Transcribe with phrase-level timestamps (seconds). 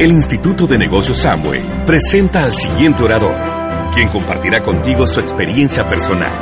[0.00, 3.36] El Instituto de Negocios Samway presenta al siguiente orador,
[3.92, 6.32] quien compartirá contigo su experiencia personal.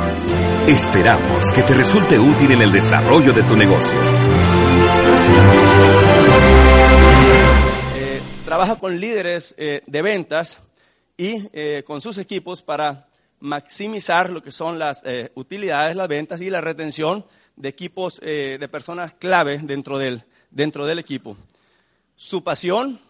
[0.65, 3.99] Esperamos que te resulte útil en el desarrollo de tu negocio.
[7.97, 10.59] Eh, trabaja con líderes eh, de ventas
[11.17, 13.09] y eh, con sus equipos para
[13.41, 17.25] maximizar lo que son las eh, utilidades, las ventas y la retención
[17.57, 21.35] de equipos eh, de personas clave dentro del, dentro del equipo.
[22.15, 23.01] Su pasión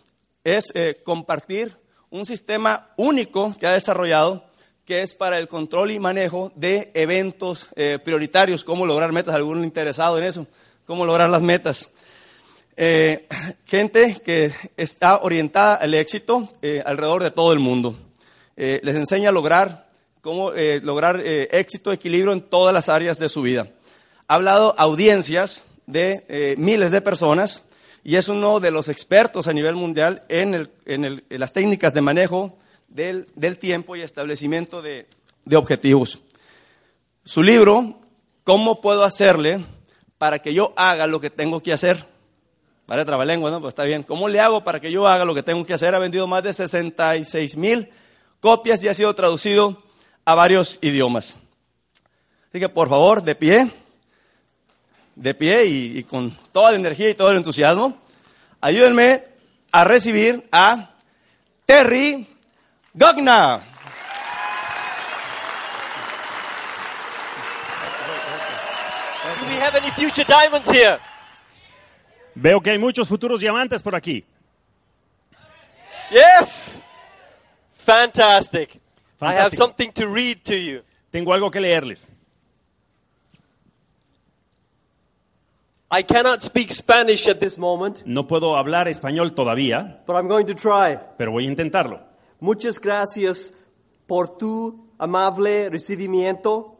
[0.43, 1.75] es eh, compartir
[2.09, 4.45] un sistema único que ha desarrollado
[4.85, 9.63] que es para el control y manejo de eventos eh, prioritarios, cómo lograr metas, algún
[9.63, 10.47] interesado en eso,
[10.85, 11.89] cómo lograr las metas.
[12.75, 13.27] Eh,
[13.65, 16.49] gente que está orientada al éxito
[16.85, 17.99] alrededor de todo el mundo.
[18.55, 19.87] Les enseña a lograr,
[20.21, 23.67] cómo lograr éxito, equilibrio en todas las áreas de su vida.
[24.27, 27.63] Ha hablado a audiencias de miles de personas
[28.03, 32.01] y es uno de los expertos a nivel mundial en, el- en las técnicas de
[32.01, 35.07] manejo del, del tiempo y establecimiento de,
[35.45, 36.19] de objetivos.
[37.25, 37.95] Su libro,
[38.45, 39.63] ¿Cómo puedo hacerle
[40.17, 42.03] para que yo haga lo que tengo que hacer?
[42.87, 43.61] Vale, trabalengua, ¿no?
[43.61, 44.01] Pues está bien.
[44.01, 45.93] ¿Cómo le hago para que yo haga lo que tengo que hacer?
[45.93, 47.89] Ha vendido más de 66 mil
[48.39, 49.83] copias y ha sido traducido
[50.25, 51.35] a varios idiomas.
[52.49, 53.71] Así que, por favor, de pie,
[55.19, 57.97] de pie y, y con toda la energía y todo el entusiasmo,
[58.61, 59.23] ayúdenme
[59.71, 60.91] a recibir a
[61.65, 62.25] Terry
[62.93, 63.61] Gogna.
[69.39, 70.99] Do we have any future diamonds here?
[72.35, 74.23] Veo que hay muchos futuros diamantes por aquí.
[76.11, 76.79] Yes!
[77.85, 78.79] Fantastic.
[79.21, 79.57] I have Fantástico.
[79.57, 80.81] something to read to you.
[81.11, 82.09] Tengo algo que leerles.
[85.91, 90.45] I cannot speak Spanish at this moment, No puedo hablar español todavía, but I'm going
[90.45, 90.99] to try.
[91.17, 91.99] pero voy a intentarlo.
[92.39, 93.53] Muchas gracias
[94.05, 96.75] por tu amable recibimiento.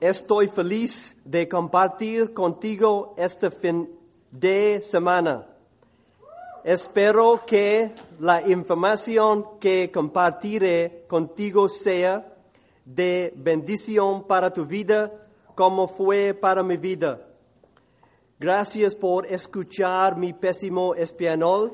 [0.00, 3.88] Estoy feliz de compartir contigo este fin
[4.30, 5.46] de semana.
[6.64, 7.90] Espero que
[8.20, 12.26] la información que compartiré contigo sea
[12.86, 15.12] de bendición para tu vida
[15.54, 17.20] como fue para mi vida.
[18.48, 21.72] Gracias por escuchar mi pésimo español.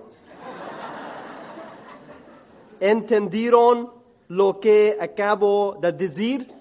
[2.78, 3.91] ¿Entendieron
[4.28, 6.47] lo que acabo de decir?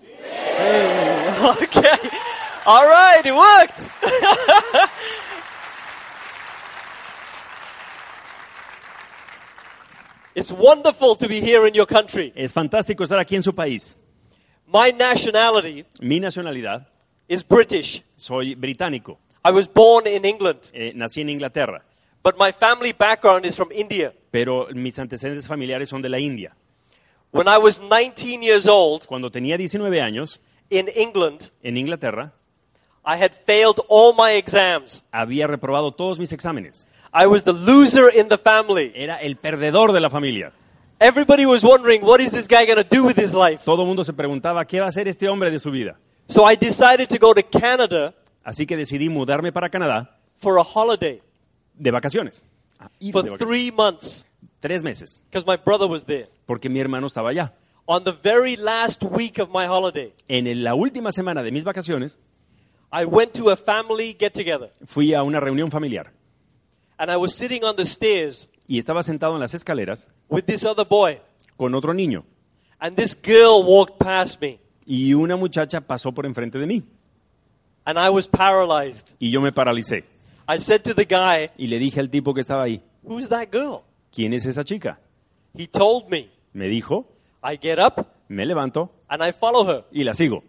[1.40, 2.10] Okay.
[2.66, 3.80] All right, it worked.
[10.36, 12.34] it's wonderful to be here in your country.
[12.36, 13.96] Es fantástico estar aquí en su país.
[14.66, 16.88] My nationality Mi nacionalidad,
[17.28, 18.04] is British.
[18.16, 19.20] soy británico.
[19.44, 21.84] I was born in England, Eh, nací en Inglaterra,
[22.24, 24.14] but my family background is from India.
[24.32, 26.56] pero mis antecedentes familiares son de la India.
[27.32, 30.40] When I was 19 years old Cuando tenía 19 años,
[30.70, 32.34] in England, en Inglaterra,
[33.06, 35.04] I had failed all my exams.
[35.12, 36.88] había reprobado todos mis exámenes.
[37.14, 38.92] I was the loser in the family.
[38.94, 40.52] Era el perdedor de la familia.
[41.00, 43.64] Everybody was wondering, what is this guy going to do with his life?
[43.64, 45.98] Todo el mundo se preguntaba qué va a hacer este hombre de su vida.
[46.28, 48.14] So I decided to go to Canada
[48.50, 51.22] Así que decidí mudarme para Canadá for a holiday
[51.76, 52.44] de vacaciones.
[52.80, 53.48] A ir for de vacaciones.
[53.48, 54.26] three months
[54.60, 56.28] Tres meses, because my brother was there.
[56.48, 57.54] porque mi hermano estaba allá.
[57.86, 62.18] On the very last week of my holiday, En la última semana de mis vacaciones,
[62.92, 66.12] I went to a family get together fui a una reunión familiar
[66.98, 70.66] and I was sitting on the stairs y estaba sentado en las escaleras with this
[70.66, 71.20] other boy.
[71.56, 72.26] con otro niño
[72.80, 76.84] And this girl walked past me y una muchacha pasó por enfrente de mí
[77.90, 79.12] and I was paralyzed.
[79.20, 80.04] y yo me paralicé
[80.48, 83.48] I said to the guy, y le dije al tipo que estaba ahí, Who's that
[83.52, 83.82] girl?
[84.12, 85.00] ¿quién es esa chica?
[85.56, 86.30] He told me.
[86.54, 87.08] Me dijo,
[87.44, 89.86] I get up me levanto and I follow her.
[89.92, 90.44] y la sigo.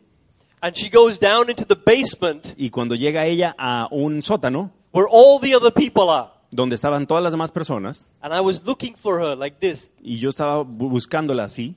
[0.63, 5.07] And she goes down into the basement Y cuando llega ella a un sótano where
[5.11, 6.29] all the other people are.
[6.51, 9.91] donde estaban todas las demás personas And I was looking for her like this.
[10.03, 11.77] y yo estaba bu- buscándola así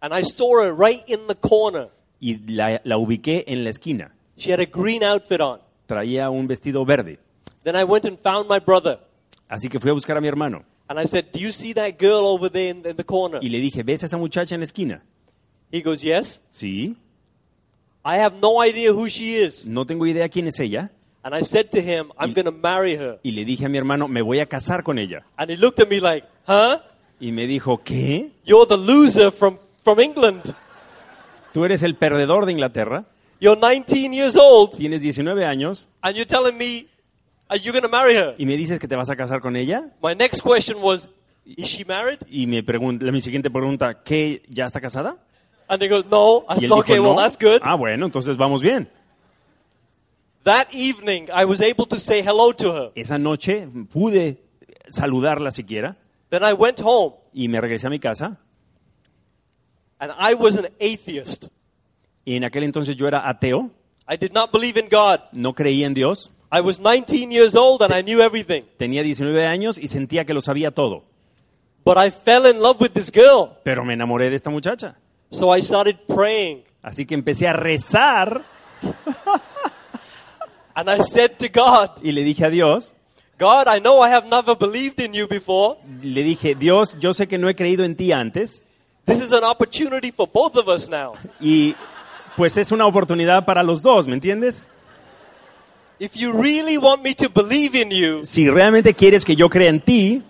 [0.00, 1.88] And I saw her right in the corner.
[2.20, 4.12] y la, la ubiqué en la esquina.
[4.36, 5.60] She had a green outfit on.
[5.86, 7.18] Traía un vestido verde.
[7.64, 8.98] Then I went and found my brother.
[9.48, 11.98] Así que fui a buscar a mi hermano And I said, Do you see that
[11.98, 13.38] girl over there in, in the corner?
[13.42, 15.02] y le dije, ¿ves a esa muchacha en la esquina?
[15.72, 16.40] He goes, Yes.
[16.50, 16.96] Sí,
[18.04, 19.66] I have no idea who she is.
[19.66, 20.90] no tengo idea quién es ella.
[21.24, 23.18] And I said to him, I'm going to marry her.
[23.24, 25.24] Y le dije a mi hermano, me voy a casar con ella.
[25.36, 26.78] And he looked at me like, Huh?
[27.18, 28.30] Y me dijo, ¿qué?
[28.44, 30.54] You're the loser from, from England.
[31.52, 33.06] Tú eres el perdedor de Inglaterra,
[33.40, 34.72] You're 19 years old.
[34.76, 36.88] tienes 19 años And you're telling me,
[37.48, 38.34] Are you going to marry her?
[38.38, 39.90] y me dices que te vas a casar con ella.
[40.02, 41.08] My next question was,
[41.44, 42.18] Is she married?
[42.28, 45.16] Y me pregunta, mi siguiente pregunta, ¿qué, ya está casada?
[45.68, 46.44] And they go, No.
[46.48, 47.20] I said, Okay, well, "No".
[47.22, 47.60] that's good.
[47.62, 48.88] Ah, bueno, entonces vamos bien.
[50.44, 52.92] That evening, I was able to say hello to her.
[52.94, 54.38] Esa noche pude
[54.88, 55.96] saludarla siquiera
[56.30, 58.38] Then I went home, y me regresé a mi casa.
[59.98, 61.48] and I was an atheist.
[62.26, 63.70] En aquel entonces yo era ateo,
[64.08, 65.20] I did not believe in God.
[65.32, 68.62] no creía en Dios, I was 19 years old, and I knew everything.
[68.76, 71.04] tenía 19 años y sentía que lo sabía todo.
[71.84, 73.58] But I fell in love with this girl.
[73.62, 74.96] Pero me enamoré de esta muchacha.
[75.30, 76.64] So I started praying.
[76.82, 78.42] Así que empecé a rezar
[80.74, 82.94] And I said to God, y le dije a Dios,
[83.38, 85.78] God, I know I have never believed in you before.
[86.02, 88.62] le dije, Dios, yo sé que no he creído en ti antes
[89.06, 91.12] This is an opportunity for both of us now.
[91.40, 91.74] y
[92.36, 94.66] pues es una oportunidad para los dos, ¿me entiendes?
[95.98, 99.70] If you really want me to believe in you, Si realmente quieres que yo crea
[99.70, 100.22] en ti,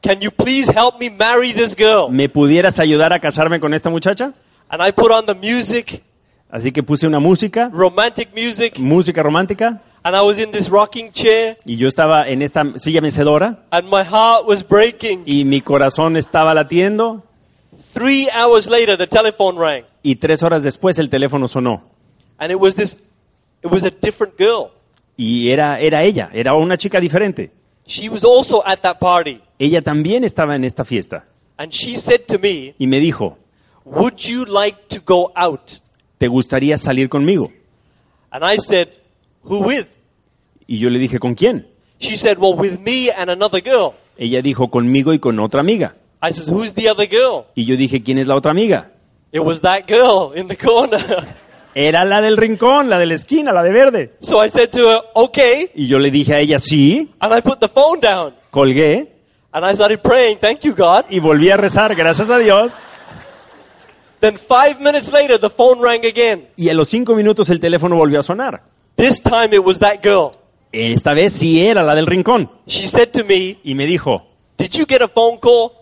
[0.00, 2.08] can you please help me marry this girl?
[2.10, 4.32] ¿me pudieras ayudar a casarme con esta muchacha?
[4.68, 6.02] And I put on the music,
[6.50, 11.10] Así que puse una música, romantic music, música romántica, and I was in this rocking
[11.10, 15.22] chair, y yo estaba en esta silla mecedora and my heart was breaking.
[15.26, 17.24] y mi corazón estaba latiendo
[17.94, 21.82] Three hours later, the telephone rang, y tres horas después el teléfono sonó
[22.38, 22.96] and it was this,
[23.62, 24.72] it was a different girl.
[25.16, 27.52] y era, era ella, era una chica diferente.
[27.86, 31.24] She was also at that party, Ella también estaba en esta fiesta
[31.56, 33.38] and she said to me, y me dijo,
[33.84, 35.80] Would you like to go out?
[36.18, 37.52] ¿te gustaría salir conmigo?
[38.30, 38.88] And I said,
[39.44, 39.86] Who with?
[40.66, 41.68] Y yo le dije, ¿con quién?
[42.00, 43.94] She said, Well, with me and another girl.
[44.16, 45.96] Ella dijo, conmigo y con otra amiga.
[46.26, 47.46] I said, Who's the other girl?
[47.54, 48.90] Y yo dije, ¿quién es la otra amiga?
[49.32, 51.26] It was that girl in the corner.
[51.74, 54.12] Era la del rincón, la de la esquina, la de verde.
[54.20, 55.70] so I said to her, Okay.
[55.74, 58.34] Y yo le dije a ella, sí, And I put the phone down.
[58.50, 59.10] colgué
[59.52, 61.06] And I started praying, Thank you, God.
[61.10, 62.72] y volví a rezar, gracias a Dios.
[64.20, 66.48] Then five minutes later, the phone rang again.
[66.56, 68.62] Y a los cinco minutos el teléfono volvió a sonar.
[68.96, 70.30] This time it was that girl.
[70.72, 72.50] Esta vez sí era la del rincón.
[72.66, 74.22] She said to me, Y me dijo,
[74.56, 75.72] Did you get a phone call?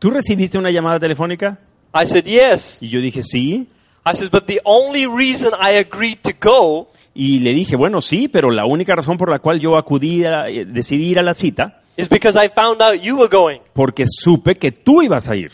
[0.00, 1.60] ¿Tú recibiste una llamada telefónica?
[1.94, 2.78] I said, Yes.
[2.82, 3.68] Y yo dije, sí.
[4.04, 8.28] I said, But the only reason I agreed to go Y le dije, bueno, sí,
[8.28, 11.34] pero la única razón por la cual yo acudí, a, eh, decidí ir a la
[11.34, 13.58] cita, is because I found out you were going.
[13.74, 15.50] porque supe que tú ibas a ir.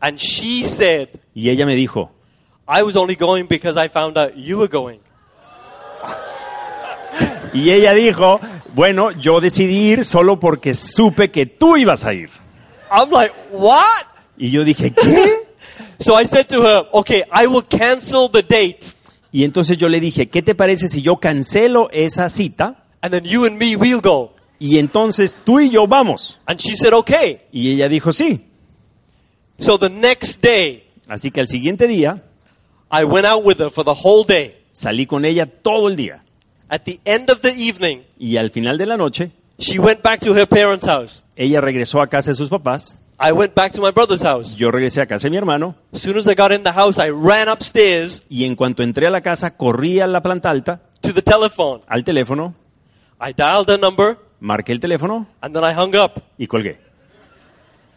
[0.00, 2.12] And she said, Y ella me dijo,
[2.66, 5.00] I was only going because I found out you were going.
[7.52, 8.40] y ella dijo,
[8.74, 12.30] bueno, yo decidí ir solo porque supe que tú ibas a ir.
[12.90, 14.06] I'm like, What?
[14.38, 15.46] Y yo dije, ¿qué?
[16.00, 18.94] So I said to her, Okay, I will cancel the date.
[19.32, 22.84] Y entonces yo le dije, ¿qué te parece si yo cancelo esa cita?
[23.00, 24.34] And then you and me, we'll go.
[24.58, 26.40] Y entonces tú y yo vamos.
[26.46, 27.40] And she said, Okay.
[27.52, 28.46] Y ella dijo, sí.
[29.58, 32.22] So the next day, Así que al siguiente día
[32.90, 34.56] I went out with her for the whole day.
[34.72, 36.22] salí con ella todo el día.
[36.68, 40.20] At the end of the evening, Y al final de la noche, she went back
[40.20, 41.24] to her parents' house.
[41.36, 42.96] ella regresó a casa de sus papás.
[43.22, 44.56] I went back to my brother's house.
[44.56, 45.74] Yo regresé a casa de mi hermano.
[45.92, 49.06] As soon as I got in the house, I ran upstairs Y en cuanto entré
[49.06, 51.82] a la casa, corrí a la planta alta, to the telephone.
[51.86, 52.54] al teléfono,
[53.20, 56.22] I dialed her number marqué el teléfono and then I hung up.
[56.38, 56.78] y colgué.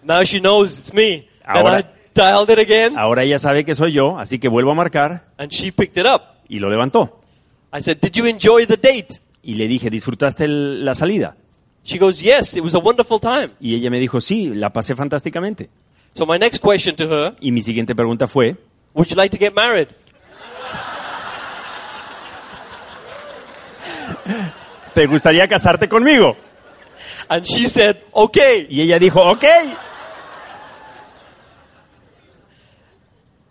[0.04, 1.30] Now she knows it's me.
[1.46, 4.72] Then Ahora- I dialed it again Ahora ella sabe que soy yo, así que vuelvo
[4.72, 6.22] a marcar and she picked it up.
[6.50, 7.22] y lo levantó.
[7.72, 9.22] I said, Did you enjoy the date?
[9.42, 11.38] Y le dije, ¿disfrutaste el- la salida?
[11.84, 13.52] She goes, Yes, it was a wonderful time.
[13.60, 15.70] Y ella me dijo, sí, la pasé fantásticamente.
[16.14, 18.56] So my next question to her, Y mi siguiente pregunta fue,
[18.94, 19.90] Would you like to get married?
[24.94, 26.38] ¿te gustaría casarte conmigo?
[27.28, 28.68] And she said, Okay.
[28.70, 29.44] Y ella dijo, ok.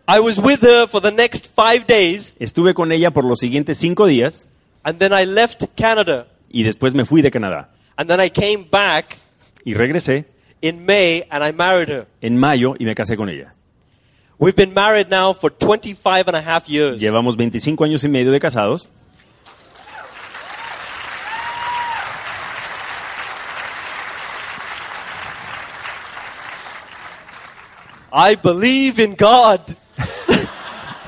[0.09, 3.79] I was with her for the next five days Estuve con ella por los siguientes
[3.79, 4.49] cinco días
[4.83, 7.71] and then I left Canada y después me fui de Canadá.
[7.97, 9.17] And then I came back
[9.65, 10.25] Y regresé
[10.61, 12.07] in May and I married her.
[12.21, 13.53] en mayo y me casé con ella.
[14.39, 17.01] We've been married now for 25 and a half years.
[17.01, 18.89] Llevamos 25 años y medio de casados.
[28.13, 29.61] I believe in God.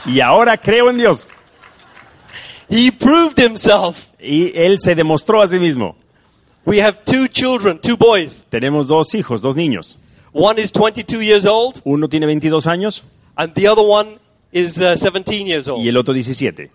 [0.06, 1.26] Y ahora creo en Dios.
[2.68, 4.06] He proved himself.
[4.18, 5.96] Y Él se demostró a sí mismo.
[6.66, 8.44] We have two children, two boys.
[8.50, 9.98] Tenemos dos hijos, dos niños.
[10.32, 13.02] One is 22 years old Uno tiene 22 años
[13.36, 14.18] and the other one
[14.50, 15.86] is uh, 17 years y old.
[15.86, 16.70] el otro 17.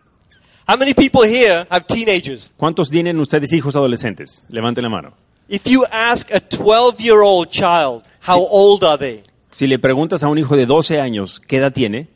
[0.67, 2.51] How many people here have teenagers?
[2.57, 4.43] ¿Cuántos tienen ustedes hijos adolescentes?
[4.49, 5.13] Levanten la mano.
[5.49, 9.23] If you ask a 12 year old child, how old are they?
[9.51, 12.07] Si le preguntas a un hijo de 12 años qué edad tiene,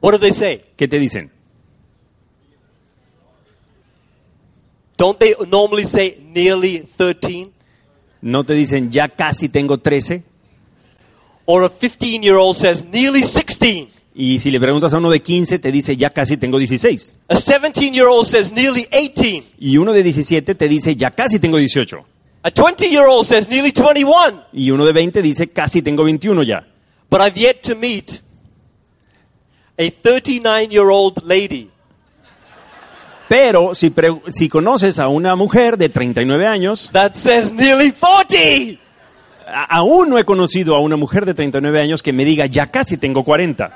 [0.00, 0.62] What do they say?
[0.76, 1.30] ¿qué te dicen?
[4.98, 7.52] Don't they normally say nearly 13?
[8.20, 10.24] ¿No te dicen ya casi tengo 13?
[11.46, 13.88] Or a 15 year old says nearly 16.
[14.12, 17.16] Y si le preguntas a uno de 15 te dice ya casi tengo 16.
[17.28, 19.44] A 17 year old says nearly 18.
[19.60, 22.04] Y uno de 17 te dice ya casi tengo 18.
[22.42, 24.46] A 20 year old says nearly 21.
[24.52, 26.66] Y uno de 20 dice casi tengo 21 ya.
[27.08, 28.20] But I've yet to meet
[29.78, 31.70] a 39 year old lady
[33.28, 38.80] Pero si, pre- si conoces a una mujer de 39 años, that says nearly 40.
[39.46, 42.68] a- aún no he conocido a una mujer de 39 años que me diga ya
[42.70, 43.70] casi tengo 40.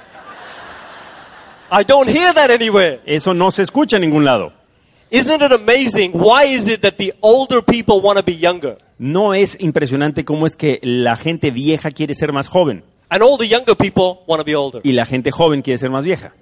[1.71, 3.01] I don't hear that anywhere.
[3.07, 4.53] Eso no se escucha en ningún lado.
[5.11, 6.13] Isn't it amazing?
[6.15, 8.79] Why is it that the older people want to be younger?
[8.99, 13.37] No es impresionante cómo es que la gente vieja quiere ser más joven And all
[13.37, 14.81] the younger people want to be older.
[14.85, 16.33] y la gente joven quiere ser más vieja.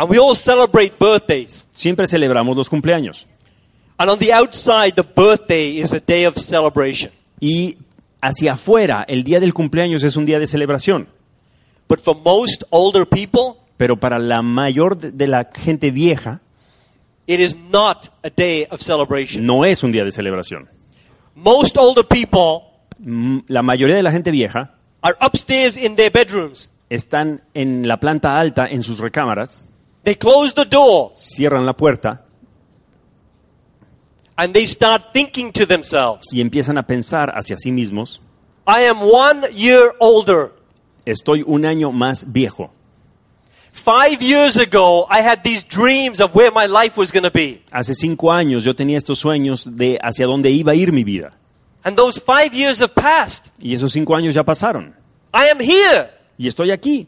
[0.00, 1.66] And we all celebrate birthdays.
[1.74, 3.26] Siempre celebramos los cumpleaños.
[3.98, 7.10] And on the outside, the birthday is a day of celebration.
[7.38, 7.76] Y
[8.22, 11.08] hacia afuera, el día del cumpleaños es un día de celebración.
[11.86, 16.40] But for most older people, Pero para la mayor de la gente vieja,
[17.26, 19.44] it is not a day of celebration.
[19.44, 20.70] no es un día de celebración.
[21.34, 22.68] Most older people
[23.02, 26.70] Mm, La mayoría de la gente vieja are upstairs in their bedrooms.
[26.90, 29.64] están en la planta alta en sus recámaras,
[30.02, 32.24] They close the door cierran la puerta
[34.40, 38.20] and they start thinking to themselves, y empiezan a pensar hacia sí mismos,
[38.66, 40.52] I am one year older.
[41.04, 42.70] estoy un año más viejo.
[43.72, 47.62] Five years ago, I had these dreams of where my life was going to be.
[47.70, 51.32] Hace cinco años yo tenía estos sueños de hacia dónde iba a ir mi vida.
[51.84, 53.50] And those five years have passed.
[53.60, 54.94] Y esos cinco años ya pasaron.
[55.32, 56.10] I am here.
[56.36, 57.06] Y estoy aquí.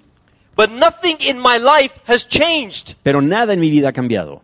[0.54, 2.94] But nothing in my life has changed.
[3.02, 4.42] Pero nada en mi vida ha cambiado.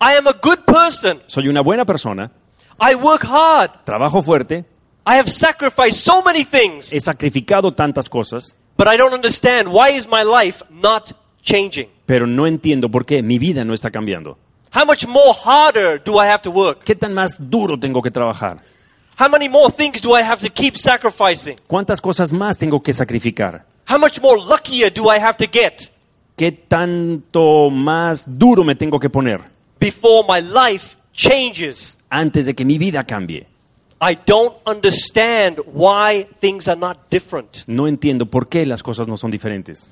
[0.00, 1.20] I am a good person.
[1.26, 2.30] Soy una buena persona,
[2.80, 3.70] I work hard.
[3.84, 4.64] trabajo fuerte,
[5.06, 6.90] I have sacrificed so many things.
[6.92, 11.88] he sacrificado tantas cosas, But I don't understand why is my life not changing?
[12.06, 14.36] pero no entiendo por qué mi vida no está cambiando.
[14.74, 16.82] How much more harder do I have to work?
[16.84, 18.60] ¿Qué tan más duro tengo que trabajar?
[19.16, 21.56] How many more things do I have to keep sacrificing?
[21.68, 23.64] ¿Cuántas cosas más tengo que sacrificar?
[23.88, 25.90] How much more luckier do I have to get
[26.36, 29.40] ¿Qué tanto más duro me tengo que poner
[29.78, 31.96] before my life changes?
[32.10, 33.46] antes de que mi vida cambie?
[34.00, 37.62] I don't understand why things are not different.
[37.68, 39.90] No entiendo por qué las cosas no son diferentes.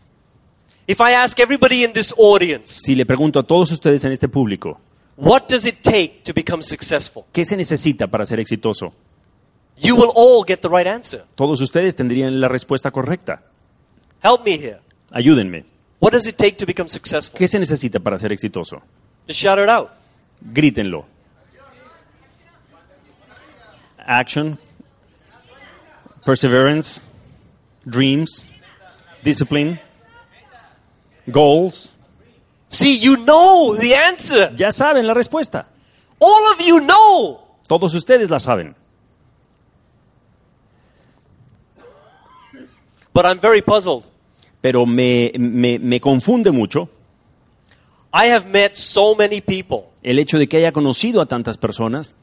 [0.88, 4.29] If I ask everybody in this audience, Si le pregunto a todos ustedes en este
[4.29, 4.81] público,
[5.17, 7.25] what does it take to become successful?
[7.33, 8.93] ¿qué se necesita para ser exitoso?
[9.82, 11.24] You will all get the right answer.
[11.34, 13.42] Todos ustedes tendrían la respuesta correcta.
[14.22, 14.78] Help me here.
[15.10, 15.64] Ayúdenme.
[15.98, 17.36] What does it take to become successful?
[17.36, 18.80] ¿Qué se necesita para ser exitoso?
[19.26, 19.90] Just shout it out.
[20.40, 21.04] Grítenlo.
[23.98, 24.58] Action,
[26.24, 27.02] perseverance,
[27.84, 28.48] dreams,
[29.22, 29.80] discipline,
[31.26, 31.92] goals.
[32.68, 34.52] See, you know the answer.
[34.56, 35.66] Ya saben la respuesta.
[36.18, 37.58] All of you know.
[37.68, 38.74] Todos ustedes la saben.
[43.12, 44.04] But I'm very puzzled.
[44.61, 46.88] Pero me, me, me confunde mucho
[48.14, 52.14] I have met so many people el hecho de que haya conocido a tantas personas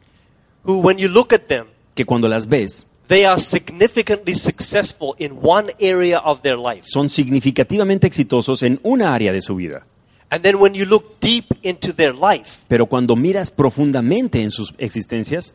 [0.64, 1.66] who, when you look at them,
[1.96, 6.84] que cuando las ves they are significantly successful in one area of their life.
[6.86, 9.86] son significativamente exitosos en una área de su vida.
[10.30, 14.76] And then when you look deep into their life, Pero cuando miras profundamente en sus
[14.78, 15.54] existencias,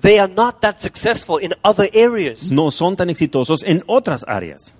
[0.00, 2.50] they are not that successful in other areas.
[2.52, 4.74] no son tan exitosos en otras áreas.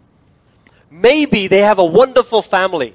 [0.90, 2.94] Maybe they have a wonderful family.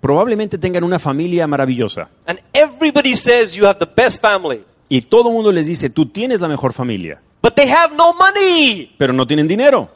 [0.00, 4.62] Probablemente tengan una familia maravillosa And everybody says you have the best family.
[4.88, 8.12] y todo el mundo les dice, tú tienes la mejor familia, But they have no
[8.14, 8.94] money.
[8.98, 9.88] pero no tienen dinero.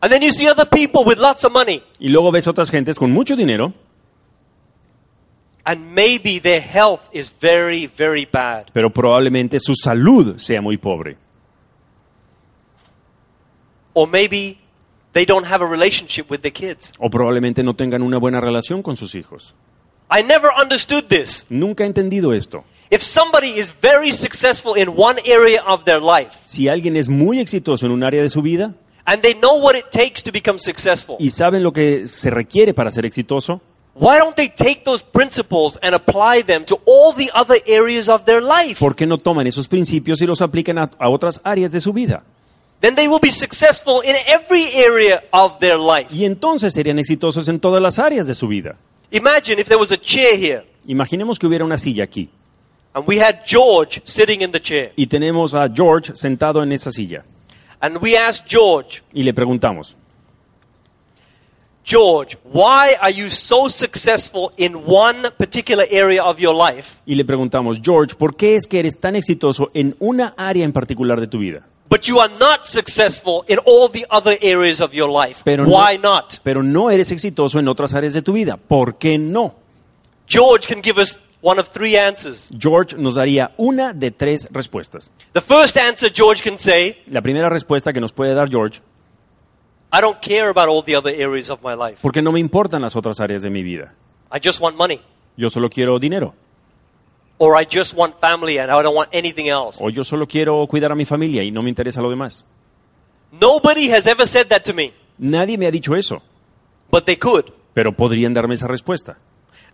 [0.00, 1.82] And then you see other people with lots of money.
[1.98, 3.72] Y luego ves otras gentes con mucho dinero
[5.68, 8.70] And maybe their health is very, very bad.
[8.72, 11.16] pero probablemente su salud sea muy pobre.
[13.92, 14.58] Or maybe
[15.12, 16.92] they don't have a relationship with their kids.
[17.00, 19.54] O probablemente no tengan una buena relación con sus hijos.
[20.08, 21.44] I never understood this.
[21.48, 22.64] Nunca he entendido esto.
[22.90, 27.40] If somebody is very successful in one area of their life Si alguien es muy
[27.40, 30.60] exitoso en un área de su vida and they know what it takes to become
[30.60, 33.60] successful, y saben lo que se requiere para ser exitoso,
[33.98, 38.24] why don't they take those principles and apply them to all the other areas of
[38.24, 38.78] their life?
[38.78, 41.92] ¿Por qué no toman esos principios y los aplican a, a otras áreas de su
[41.92, 42.22] vida?
[42.80, 46.14] Then they will be successful in every area of their life.
[46.14, 48.76] Y entonces serían exitosos en todas las áreas de su vida.
[49.10, 52.28] Imagine if there was a chair here Imaginemos que hubiera una silla aquí
[52.92, 54.92] and we had George sitting in the chair.
[54.96, 57.24] y tenemos a George sentado en esa silla
[57.80, 59.96] And we asked George, y le preguntamos,
[61.86, 67.24] George, why are you so successful in one particular area of your life, y le
[67.24, 71.28] preguntamos, George, ¿por qué es que eres tan exitoso en una área en particular de
[71.28, 71.62] tu vida?
[71.88, 75.42] but you are not successful in all the other areas of your life?
[75.44, 76.40] Pero why no, not?
[76.42, 78.56] Pero no eres exitoso en otras áreas de tu vida.
[78.56, 79.54] ¿Por qué no?
[80.26, 82.50] George can give us one of three answers.
[82.58, 85.12] George nos daría una de tres respuestas.
[85.34, 88.80] The first answer George can say, La primera respuesta que nos puede dar George,
[89.92, 92.00] I don't care about all the other areas of my life.
[92.02, 93.94] porque no me importan las otras áreas de mi vida.
[94.32, 95.00] I just want money.
[95.36, 96.34] Yo solo quiero dinero.
[97.38, 99.78] Or I just want family and I don't want anything else.
[99.80, 102.44] O yo solo quiero cuidar a mi familia y no me interesa lo demás.
[103.30, 106.22] Nobody has ever said that to me, Nadie me ha dicho eso,
[106.90, 107.52] but they could.
[107.74, 109.18] pero podrían darme esa respuesta.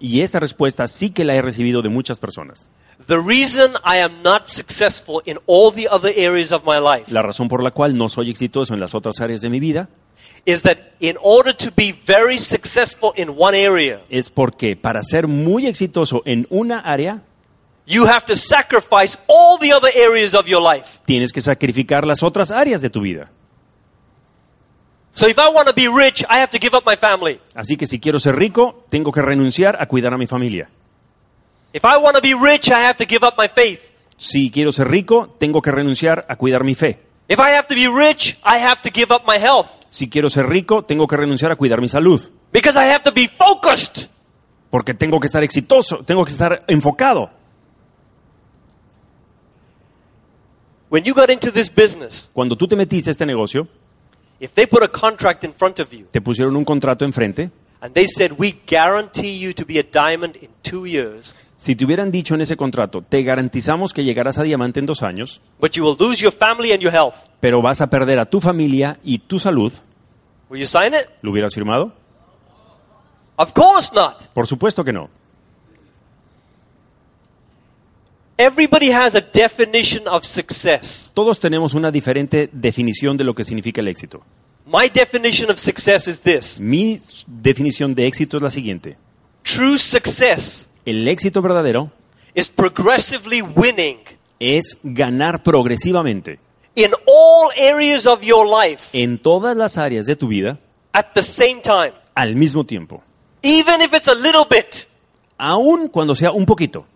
[0.00, 2.68] Y esta respuesta sí que la he recibido de muchas personas.
[3.06, 7.20] The reason I am not successful in all the other areas of my life La
[7.20, 9.88] razón por la cual no soy exitoso en las otras áreas de mi vida
[10.46, 15.26] is that in order to be very successful in one area, es porque para ser
[15.26, 17.22] muy exitoso en una área,
[17.86, 20.98] you have to sacrifice all the other areas of your life.
[21.04, 23.30] tienes que sacrificar las otras áreas de tu vida.
[25.14, 27.40] So if I want to be rich, I have to give up my family.
[27.54, 30.68] Así que si quiero ser rico, tengo que renunciar a cuidar a mi familia.
[31.72, 33.80] If I want to be rich, I have to give up my faith.
[34.16, 37.00] Si quiero ser rico, tengo que renunciar a cuidar mi fe.
[37.28, 40.28] If I have to be rich, I have to give up my health Si quiero
[40.28, 42.20] ser rico, tengo que renunciar a cuidar mi salud.
[42.52, 44.08] because I have to be focused.
[44.70, 47.30] Porque tengo que estar exitoso, tengo que estar enfocado.
[50.90, 53.68] When you got into this business, Cuando tú te metiste a este negocio,
[54.44, 57.50] if they put a contract in front of you te pusieron un contrato enfrente.
[57.80, 61.84] and they said, We guarantee you to be a diamond in two years, Si te
[61.86, 65.72] hubieran dicho en ese contrato, te garantizamos que llegarás a diamante en dos años, but
[65.72, 68.98] you will lose your family and your health, pero vas a perder a tu familia
[69.02, 69.72] y tu salud,
[70.50, 71.08] will you sign it?
[71.22, 71.92] ¿lo hubieras firmado?
[73.36, 74.28] Of course not.
[74.32, 75.08] Por supuesto que no.
[78.36, 81.10] Everybody has a definition of success.
[81.14, 84.22] Todos tenemos una diferente definición de lo que significa el éxito.
[84.66, 88.96] My definition of success is this Mi definición de éxito es la siguiente.
[89.42, 91.90] true success El éxito verdadero
[92.34, 93.98] is progressively winning
[94.40, 96.38] es ganar progresivamente
[96.74, 100.58] in all areas of your life en todas las áreas de tu vida
[100.92, 103.02] at the same time, al mismo tiempo,
[103.42, 104.86] even if it's a little bit.
[105.38, 106.86] aun cuando sea un poquito.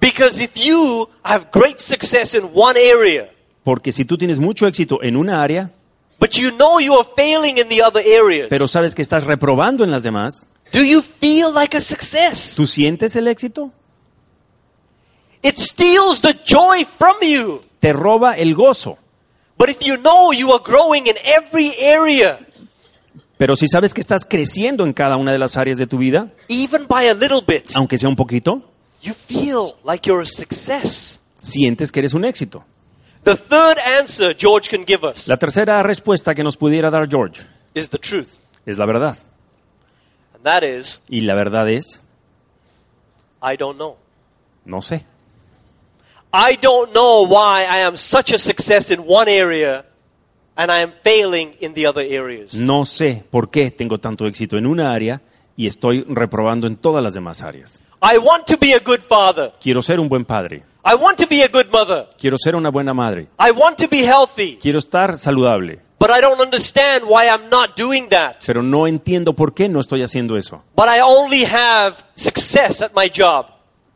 [0.00, 3.30] Because if you have great success in one area,
[3.64, 5.72] Porque si tú tienes mucho éxito en una área,
[6.18, 9.84] but you know you are failing in the other areas, pero sabes que estás reprobando
[9.84, 12.54] en las demás, do you feel like a success?
[12.56, 13.72] ¿tú sientes el éxito?
[15.42, 17.60] It steals the joy from you.
[17.80, 18.98] Te roba el gozo.
[19.56, 22.40] But if you know you are growing in every area,
[23.36, 26.32] Pero si sabes que estás creciendo en cada una de las áreas de tu vida,
[26.48, 28.62] even by a little bit, aunque sea un poquito,
[29.00, 31.20] you feel like you're a success.
[31.36, 32.64] sientes que eres un éxito.
[33.28, 37.42] The third answer George can give us La tercera respuesta que nos pudiera dar George
[37.74, 38.28] is the truth.
[38.64, 39.18] es la verdad.
[40.34, 42.00] And that is, Y la verdad es,
[43.42, 43.96] I don't know.
[44.64, 45.04] no sé.
[46.32, 49.84] I don't know why I am such a success in one area
[50.56, 52.54] and I am failing in the other areas.
[52.54, 55.20] No sé por qué tengo tanto éxito en una área
[55.54, 57.82] y estoy reprobando en todas las demás áreas.
[58.00, 59.52] I want to be a good father.
[59.60, 60.62] Quiero ser un buen padre.
[60.84, 62.08] I want to be a good mother.
[62.18, 63.28] Quiero ser una buena madre.
[63.38, 64.58] I want to be healthy.
[64.60, 65.80] Quiero estar saludable.
[65.98, 68.36] But I don't understand why I'm not doing that.
[68.46, 70.62] Pero no entiendo por qué no estoy haciendo eso.
[70.76, 73.46] But I only have success at my job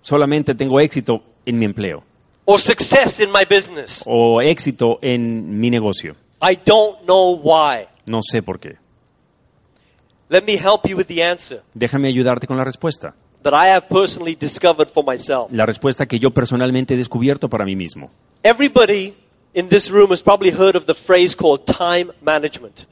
[0.01, 2.03] Solamente tengo éxito en mi empleo
[2.45, 4.03] or success in my business.
[4.05, 6.17] o éxito en mi negocio.
[6.43, 7.87] I don't know why.
[8.07, 8.79] No sé por qué.
[10.29, 13.15] Let me help you with the answer Déjame ayudarte con la respuesta.
[13.43, 15.51] That I have personally discovered for myself.
[15.51, 18.11] La respuesta que yo personalmente he descubierto para mí mismo.
[18.43, 19.15] Everybody
[19.55, 22.87] in this room has probably heard of the phrase called time management.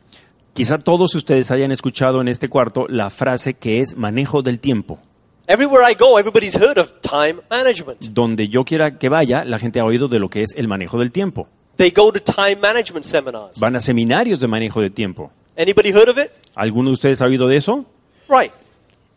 [0.53, 4.99] Quizá todos ustedes hayan escuchado en este cuarto la frase que es manejo del tiempo.
[5.47, 8.01] Everywhere I go, everybody's heard of time management.
[8.11, 10.99] Donde yo quiera que vaya, la gente ha oído de lo que es el manejo
[10.99, 11.49] del tiempo.
[11.77, 13.59] They go to time management seminars.
[13.59, 15.33] Van a seminarios de manejo de tiempo.
[15.57, 16.31] Anybody heard of it?
[16.55, 17.85] ¿Alguno de ustedes ha oído de eso?
[18.29, 18.53] Right.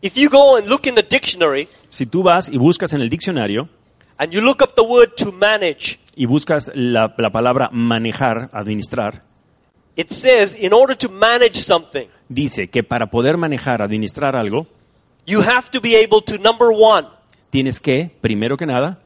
[0.04, 3.08] If you go and look in the dictionary Si tú vas y buscas en el
[3.08, 3.70] diccionario
[4.18, 9.22] and you look up the word to manage, y buscas la, la palabra manejar, administrar,
[9.96, 14.66] it says in order to manage something, dice que para poder manejar, administrar algo,
[15.26, 17.08] you have to be able to, number one,
[17.50, 18.98] tienes que, primero que nada,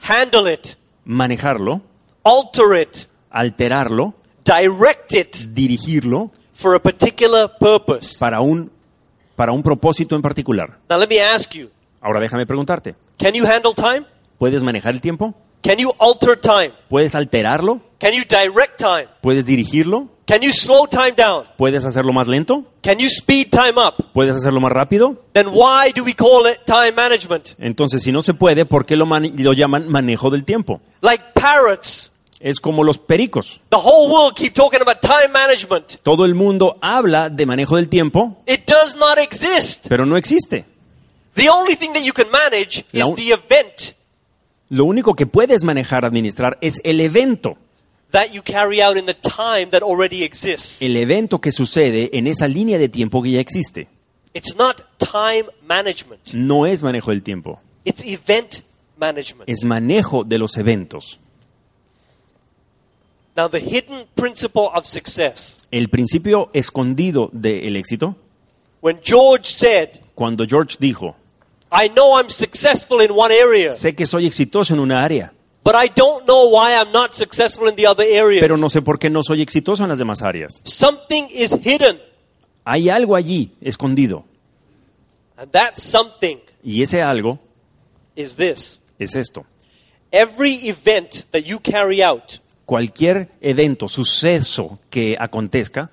[0.00, 1.82] handle it, manejarlo,
[2.24, 8.18] alter it, alterarlo, direct it dirigirlo for a particular purpose.
[8.18, 8.72] para un,
[9.40, 10.80] para un propósito en particular.
[10.90, 11.70] Now let me ask you,
[12.02, 14.04] Ahora déjame preguntarte, can you handle time?
[14.36, 15.34] ¿puedes manejar el tiempo?
[15.62, 16.72] Can you alter time?
[16.90, 17.80] ¿Puedes alterarlo?
[17.98, 19.06] Can you direct time?
[19.22, 20.10] ¿Puedes dirigirlo?
[20.26, 21.44] Can you slow time down?
[21.56, 22.66] ¿Puedes hacerlo más lento?
[22.82, 23.94] Can you speed time up?
[24.12, 25.16] ¿Puedes hacerlo más rápido?
[25.32, 27.54] Then why do we call it time management?
[27.58, 30.82] Entonces, si no se puede, ¿por qué lo, lo llaman manejo del tiempo?
[31.00, 32.12] Like parrots.
[32.40, 33.60] Es como los pericos.
[33.68, 35.96] The whole world keep talking about time management.
[36.02, 39.86] Todo el mundo habla de manejo del tiempo, It does not exist.
[39.88, 40.64] pero no existe.
[41.34, 43.94] The only thing that you can manage is un- the event
[44.70, 47.56] Lo único que puedes manejar, administrar, es el evento.
[48.12, 50.80] that you carry out in the time that already exists.
[50.82, 53.88] El evento que sucede en esa línea de tiempo que ya existe.
[54.32, 56.20] It's not time management.
[56.32, 58.60] No es manejo del tiempo, It's event
[58.96, 59.48] management.
[59.48, 61.18] es manejo de los eventos.
[63.40, 65.56] Now the hidden principle of success.
[65.70, 68.14] El principio escondido del éxito,
[68.82, 71.14] When George said, cuando George dijo,
[71.72, 75.32] I know I'm successful in one area, sé que soy exitoso en una área,
[75.64, 78.42] but I don't know why I'm not successful in the other areas.
[78.42, 80.60] pero no sé por qué no soy exitoso en las demás áreas.
[80.64, 81.98] Something is hidden,
[82.66, 84.24] Hay algo allí escondido,
[85.38, 87.38] and that something y ese algo
[88.16, 88.78] is this.
[88.98, 89.46] es esto.
[90.12, 92.38] Every event that you carry out,
[92.70, 95.90] Cualquier evento, suceso que acontezca,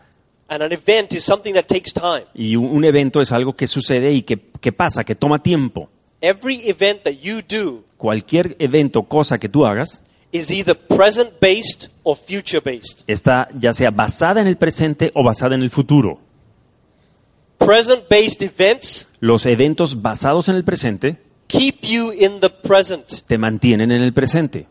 [0.48, 2.26] and an event is something that takes time.
[2.36, 5.90] y un, un evento es algo que sucede y que, que pasa, que toma tiempo.
[6.22, 10.00] Every event that you do Cualquier evento, cosa que tú hagas,
[10.32, 13.04] is either present based or future based.
[13.08, 16.20] está ya sea basada en el presente o basada en el futuro.
[17.58, 23.24] Present based events Los eventos basados en el presente keep you in the present.
[23.26, 24.68] te mantienen en el presente.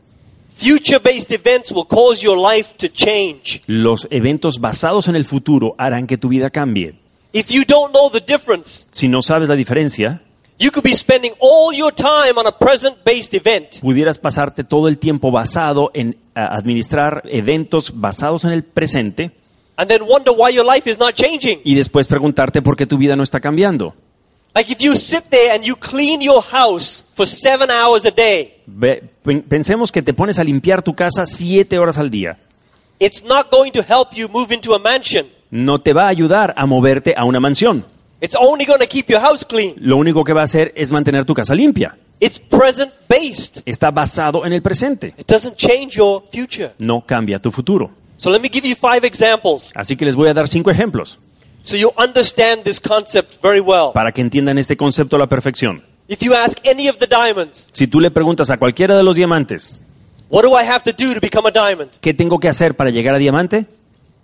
[3.66, 6.94] Los eventos basados en el futuro harán que tu vida cambie.
[7.32, 10.22] If you don't know the difference, Si no sabes la diferencia,
[10.58, 14.88] you could be spending all your time on a present based event pudieras pasarte todo
[14.88, 19.32] el tiempo basado en administrar eventos basados en el presente
[19.76, 21.60] and then wonder why your life is not changing.
[21.64, 23.94] y después preguntarte por qué tu vida no está cambiando.
[24.56, 28.62] Like if you sit there and you clean your house for seven hours a day,
[29.50, 32.38] pensemos que te pones a limpiar tu casa siete horas al día.
[32.98, 35.26] it's not going to help you move into a mansion.
[35.50, 37.84] No te va a ayudar a moverte a una mansión.
[38.22, 39.74] It's only going to keep your house clean.
[39.76, 41.94] Lo único que va a hacer es mantener tu casa limpia.
[42.18, 43.60] It's present based.
[43.66, 45.14] Está basado en el presente.
[45.18, 46.72] It doesn't change your future.
[46.78, 47.90] No cambia tu futuro.
[48.16, 51.18] So let me give you five examples Así que les voy a dar cinco ejemplos
[51.66, 53.90] so you understand this concept very well.
[53.92, 55.84] para que entiendan este concepto a la perfección.
[56.08, 59.16] If you ask any of the diamonds, Si tú le preguntas a cualquiera de los
[59.16, 59.76] diamantes,
[60.30, 61.90] what do I have to do to become a diamond?
[62.00, 63.66] ¿qué tengo que hacer para llegar a diamante?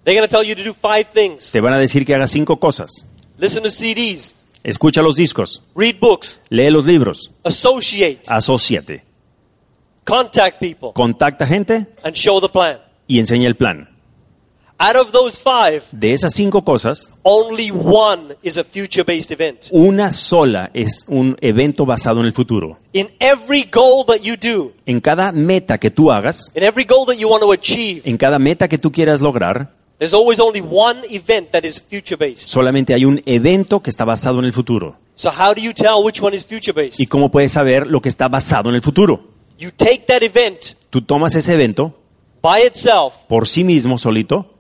[0.05, 1.53] They're going to tell you to do five things.
[1.53, 3.05] Te van a decir que hagas cinco cosas.
[3.39, 9.03] Listen to CDs, Escucha los discos, read books, lee los libros, associate, asociate,
[10.05, 12.79] contact people, contacta gente and show the plan.
[13.09, 13.89] y enseña el plan.
[14.79, 19.67] Out of those five, De esas cinco cosas, only one is a future based event.
[19.71, 22.79] una sola es un evento basado en el futuro.
[22.93, 27.07] In every goal that you do, En cada meta que tú hagas, in every goal
[27.07, 30.61] that you want to achieve, en cada meta que tú quieras lograr, there's always only
[30.61, 32.49] one event that is future based.
[32.49, 34.97] solamente hay un evento que está basado en el futuro.
[35.15, 36.99] So, how do you tell which one is future based?
[37.01, 39.29] ¿Y cómo puedes saber lo que está basado en el futuro?
[39.59, 41.95] You take that event Tú tomas ese evento
[42.43, 44.52] by itself por sí mismo, solito,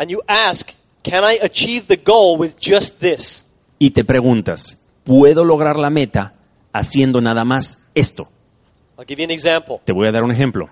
[0.00, 3.44] and you ask, Can I achieve the goal with just this?
[3.78, 6.34] y te preguntas, ¿puedo lograr la meta
[6.72, 8.28] haciendo nada más esto?
[8.98, 9.80] I'll give you an example.
[9.84, 10.68] Te voy a dar un ejemplo.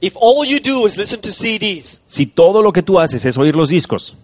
[0.00, 3.38] If all you do is listen to CDs, Si todo lo que tú haces es
[3.38, 4.14] oír los discos,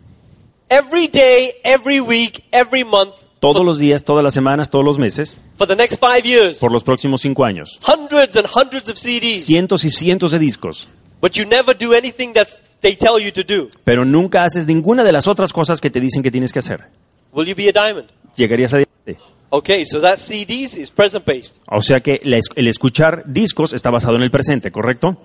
[0.68, 5.40] every day, every week, every month, todos los días, todas las semanas, todos los meses,
[5.56, 9.46] for the next five years, por los próximos cinco años, hundreds and hundreds of CDs,
[9.46, 10.88] cientos y cientos de discos,
[11.20, 12.48] but you never do anything that
[12.80, 16.00] they tell you to do, pero nunca haces ninguna de las otras cosas que te
[16.00, 16.86] dicen que tienes que hacer.
[17.32, 18.08] will you be a diamond?
[18.36, 19.18] ¿Llegarías a diamante?
[19.50, 21.56] Okay, so that CDs is present based.
[21.66, 25.16] O sea que el escuchar discos está basado en el presente, ¿correcto?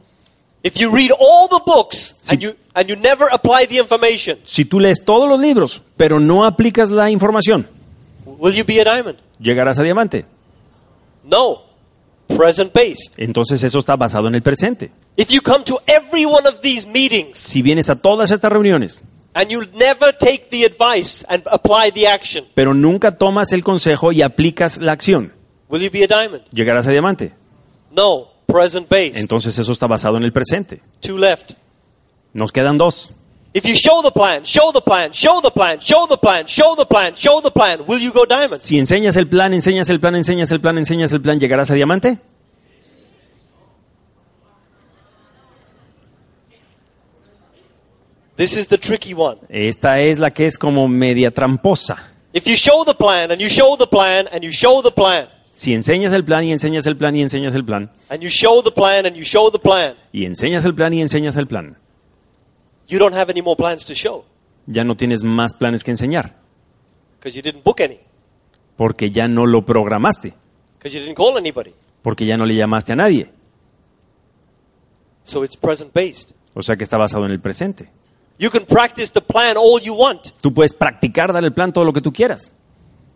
[0.63, 2.33] If you read all the books Sí.
[2.33, 6.19] and you and you never apply the information, Si tú lees todos los libros, pero
[6.19, 7.67] no aplicas la información,
[8.25, 9.19] will you be a diamond?
[9.39, 10.25] llegarás a diamante.
[11.23, 11.61] No.
[12.27, 13.13] Present based.
[13.17, 14.91] Entonces eso está basado en el presente.
[15.15, 19.03] If you come to every one of these meetings Si vienes a todas estas reuniones,
[19.33, 24.11] and you never take the advice and apply the action, pero nunca tomas el consejo
[24.11, 25.33] y aplicas la acción,
[25.69, 26.43] will you be a diamond?
[26.51, 27.33] llegarás a diamante.
[27.91, 28.33] No.
[28.47, 29.17] Present based.
[29.17, 30.81] Entonces eso está basado en el presente.
[31.01, 31.53] Two left.
[32.33, 33.11] Nos quedan dos.
[33.55, 36.75] If you show the plan, show the plan, show the plan, show the plan, show
[36.75, 38.59] the plan, show the plan, will you go diamond?
[38.59, 41.73] Si enseñas el plan, enseñas el plan, enseñas el plan, enseñas el plan, ¿llegarás a
[41.73, 42.17] diamante?
[48.35, 49.37] This is the tricky one.
[49.47, 52.11] Esta es la que es como media tramposa.
[52.33, 55.29] If you show the plan and you show the plan and you show the plan
[55.53, 58.61] Si enseñas el plan y enseñas el plan y enseñas el plan and you show
[58.61, 61.77] the plan and you show the plan, y enseñas el plan y enseñas el plan,
[62.87, 64.25] you don't have any more plans to show
[64.67, 66.35] ya no tienes más planes que enseñar
[67.19, 67.99] because you didn't book any,
[68.77, 70.33] porque ya no lo programaste,
[70.77, 71.73] because you didn't call anybody.
[72.01, 73.31] porque ya no le llamaste a nadie.
[75.23, 76.33] So it's present based.
[76.53, 77.89] O sea que está basado en el presente.
[78.37, 80.33] You can practice the plan all you want.
[80.39, 82.53] Tú puedes practicar, dar el plan todo lo que tú quieras.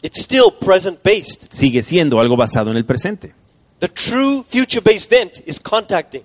[0.02, 1.52] It's still present based.
[1.52, 3.36] Sigue siendo algo basado en el presente.
[3.80, 6.24] The true future based event is contacting.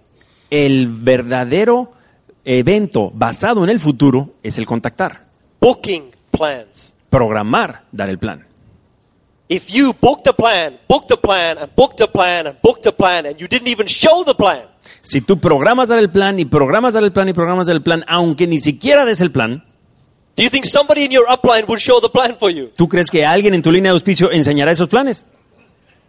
[0.48, 1.92] El verdadero
[2.44, 5.24] evento basado en el futuro es el contactar,
[5.60, 6.94] booking plans.
[7.10, 8.46] programar, dar el plan.
[9.48, 12.92] If you booked a plan, booked a plan, and booked a plan, and booked a
[12.92, 14.68] plan, and you didn't even show the plan,
[15.02, 17.82] Si tú programas dar el plan y programas dar el plan y programas dar el
[17.82, 19.62] plan, aunque ni siquiera des el plan,
[20.36, 22.70] do you think somebody in your upline would show the plan for you?
[22.76, 25.26] ¿tú crees que alguien en tu línea de auspicio enseñará esos planes?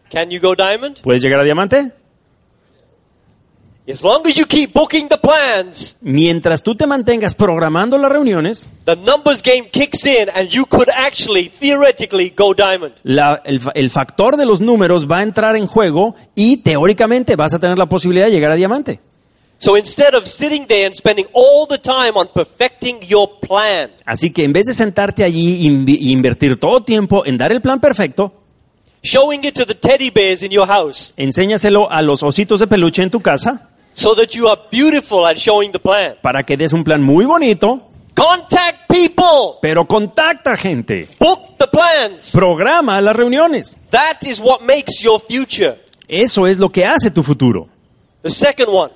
[0.10, 1.02] Can you go diamond?
[1.02, 1.92] ¿Puedes llegar a diamante?
[3.88, 8.68] As long as you keep booking the plans, Mientras tú te mantengas programando las reuniones,
[8.86, 12.94] the numbers game kicks in, and you could actually, theoretically, go diamond.
[13.04, 17.36] la- el, fa- el factor de los números va a entrar en juego y teóricamente
[17.36, 19.00] vas a tener la posibilidad de llegar a diamante.
[19.60, 24.32] So instead of sitting there and spending all the time on perfecting your plan, Así
[24.32, 28.34] que en vez de sentarte allí e invertir todo tiempo en dar el plan perfecto,
[29.04, 33.04] showing it to the teddy bears in your house, enséñaselo a los ositos de peluche
[33.04, 36.16] en tu casa so that you are beautiful at showing the plan.
[36.22, 37.82] para que des un plan muy bonito,
[38.14, 39.58] Contact people!
[39.62, 42.32] pero contacta gente, Book the plans!
[42.32, 43.78] programa las reuniones.
[43.92, 45.80] That is what makes your future.
[46.08, 47.68] Eso es lo que hace tu futuro.
[48.22, 48.94] The second one,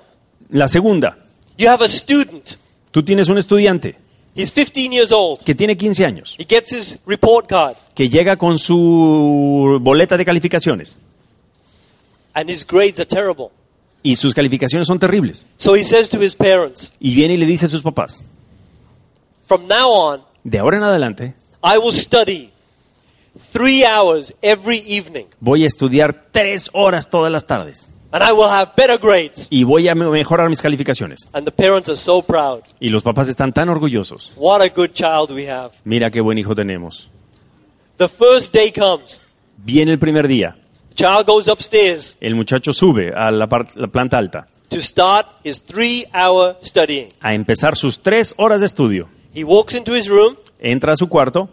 [0.52, 1.18] La segunda,
[1.58, 2.56] you have a student.
[2.92, 3.96] tú tienes un estudiante
[4.36, 5.44] He's 15 years old.
[5.44, 10.24] que tiene 15 años, He gets his report card, que llega con su boleta de
[10.26, 10.98] calificaciones
[12.36, 13.50] and his grades are terrible.
[14.04, 15.48] Y sus calificaciones son terribles.
[15.58, 18.24] So he says to his parents, Y viene y le dice a sus papás,
[19.46, 21.34] From now on, de ahora en adelante
[21.64, 22.52] I will study
[23.54, 28.50] three hours every evening, voy a estudiar tres horas todas las tardes and I will
[28.50, 29.48] have better grades.
[29.52, 31.28] y voy a me- mejorar mis calificaciones.
[31.34, 32.62] And the parents are so proud.
[32.80, 34.34] Y los papás están tan orgullosos.
[34.36, 35.72] What a good child we have.
[35.84, 37.08] Mira qué buen hijo tenemos.
[37.98, 39.22] The first day comes.
[39.58, 40.56] Viene el primer día,
[41.00, 44.48] child goes upstairs el muchacho sube a la, par- la planta alta.
[44.70, 47.10] to start his three hour studying.
[47.22, 49.08] a empezar sus tres horas de estudio.
[49.34, 51.50] He walks into his room, Entra a su cuarto,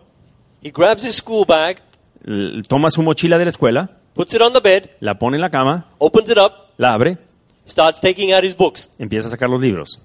[0.63, 1.79] he grabs his school bag,
[2.25, 5.41] l- toma su mochila de la escuela, puts it on the bed, la pone en
[5.43, 7.19] la cama, opens it up, la abre,
[7.67, 8.91] starts taking out his books.
[8.99, 9.99] empieza a sacar los libros.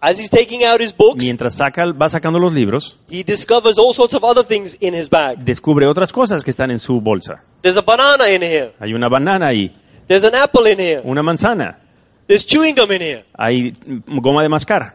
[0.00, 3.92] As he's taking out his books, Mientras saca, va sacando los libros, he discovers all
[3.92, 5.38] sorts of other things in his bag.
[5.44, 7.42] descubre otras cosas que están en su bolsa.
[7.62, 8.74] There's a banana in here.
[8.78, 9.74] Hay una banana ahí,
[10.06, 11.02] There's an apple in here.
[11.04, 11.78] una manzana,
[12.28, 13.24] There's chewing gum in here.
[13.36, 13.72] hay
[14.06, 14.94] goma de mascar.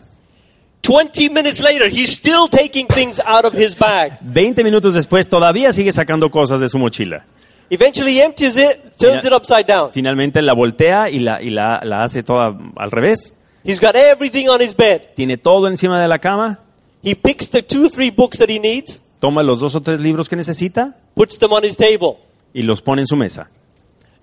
[0.81, 4.19] 20 minutes later, he's still taking things out of his bag.
[4.33, 7.25] 20 minutos después todavía sigue sacando cosas de su mochila.
[7.69, 9.91] Eventually, he empties it, turns Fina- it upside down.
[9.91, 13.33] Finalmente la voltea y la, y la, la hace toda al revés.
[13.63, 15.01] He's got everything on his bed.
[15.15, 16.59] Tiene todo encima de la cama,
[17.01, 20.27] He picks the two, three books that he needs, toma los dos o tres libros
[20.29, 22.17] que necesita puts them on his table,
[22.53, 23.49] y los pone en su mesa.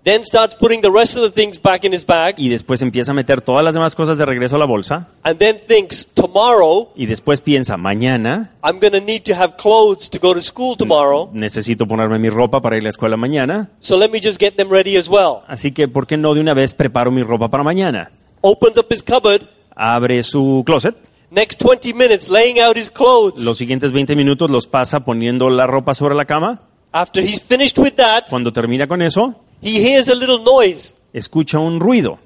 [0.03, 3.11] then starts putting the rest of the things back in his bag, Y después empieza
[3.11, 5.09] a meter todas las demás cosas de regreso a la bolsa.
[5.25, 10.09] and then thinks, tomorrow, Y después piensa, mañana I'm going to need to have clothes
[10.11, 13.69] to go to school tomorrow, necesito ponerme mi ropa para ir a la escuela mañana.
[13.81, 15.43] so let me just get them ready as well.
[15.49, 18.11] Así que, ¿por qué no de una vez preparo mi ropa para mañana?
[18.43, 20.97] Opens up his cupboard, Abre su closet.
[21.31, 23.45] next 20 minutes laying out his clothes.
[23.45, 26.63] Los siguientes 20 minutos los pasa poniendo la ropa sobre la cama.
[26.93, 30.95] After he's finished with that, Cuando termina con eso, he hears a little noise.
[31.13, 32.19] escucha un ruido.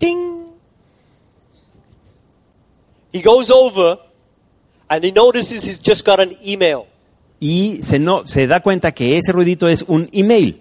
[0.00, 0.46] Ding.
[3.12, 3.98] He goes over
[4.90, 6.86] and he notices he's just got an email.
[7.40, 10.60] Y se, no, se da cuenta que ese ruidito es un email.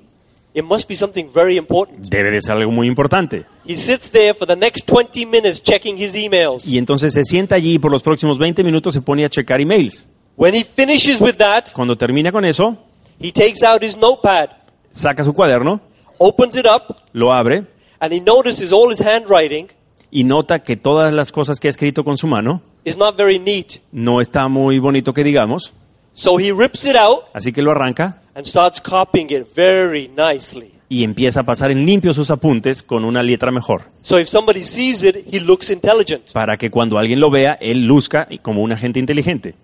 [0.57, 2.09] It must be something very important.
[2.09, 3.45] Debe de ser algo muy importante.
[3.63, 6.65] He sits there for the next 20 minutes checking his emails.
[6.65, 9.61] Y entonces se sienta allí y por los próximos 20 minutos se pone a checar
[9.61, 10.07] emails.
[10.35, 12.75] When he finishes with that, Cuando termina con eso,
[13.19, 14.49] he takes out his notepad,
[14.89, 15.79] saca su cuaderno,
[16.17, 17.65] opens it up, lo abre
[17.99, 19.67] and he notices all his handwriting
[20.09, 23.37] y nota que todas las cosas que ha escrito con su mano is not very
[23.37, 23.73] neat.
[23.91, 25.71] no está muy bonito que digamos.
[26.13, 30.71] So he rips it out Así que lo arranca and starts copying it very nicely.
[30.89, 33.85] y empieza a pasar en limpio sus apuntes con una letra mejor.
[34.03, 36.31] So if somebody sees it, he looks intelligent.
[36.31, 39.55] Para que cuando alguien lo vea, él luzca como un agente inteligente.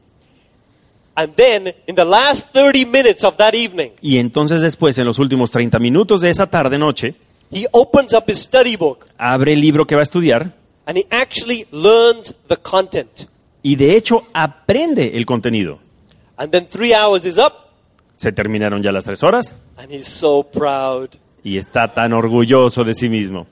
[1.16, 5.20] And then, in the last 30 minutes of that evening, Y entonces después, en los
[5.20, 7.14] últimos 30 minutos de esa tarde-noche,
[7.52, 10.54] he opens up his study book abre el libro que va a estudiar
[10.88, 13.28] and he actually learns the content.
[13.62, 15.80] y de hecho aprende el contenido.
[16.36, 17.63] And then three hours is up
[18.16, 21.10] Se terminaron ya las tres horas and he's so proud.
[21.44, 23.48] y está tan orgulloso de sí mismo.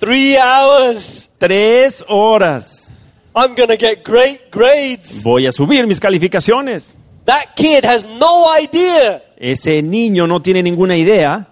[0.00, 1.30] Three hours!
[1.38, 2.88] Tres horas.
[3.34, 5.22] I'm gonna get great grades.
[5.24, 6.96] Voy a subir mis calificaciones.
[7.24, 9.22] That kid has no idea.
[9.36, 11.46] Ese niño no tiene ninguna idea,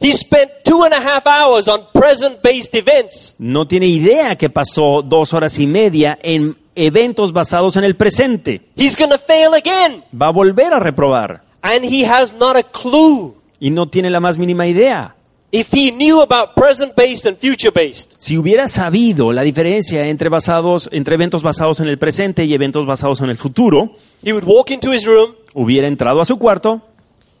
[0.00, 3.34] He spent two and a half hours on present based events.
[3.38, 8.68] no tiene idea que pasó dos horas y media en eventos basados en el presente.
[8.76, 10.04] He's gonna fail again.
[10.14, 13.34] Va a volver a reprobar And he has not a clue.
[13.60, 15.14] y no tiene la más mínima idea.
[15.50, 20.28] If he knew about present based and future based, Si hubiera sabido la diferencia entre,
[20.28, 23.92] basados, entre eventos basados en el presente y eventos basados en el futuro,
[24.22, 26.82] he would walk into his room, hubiera entrado a su cuarto,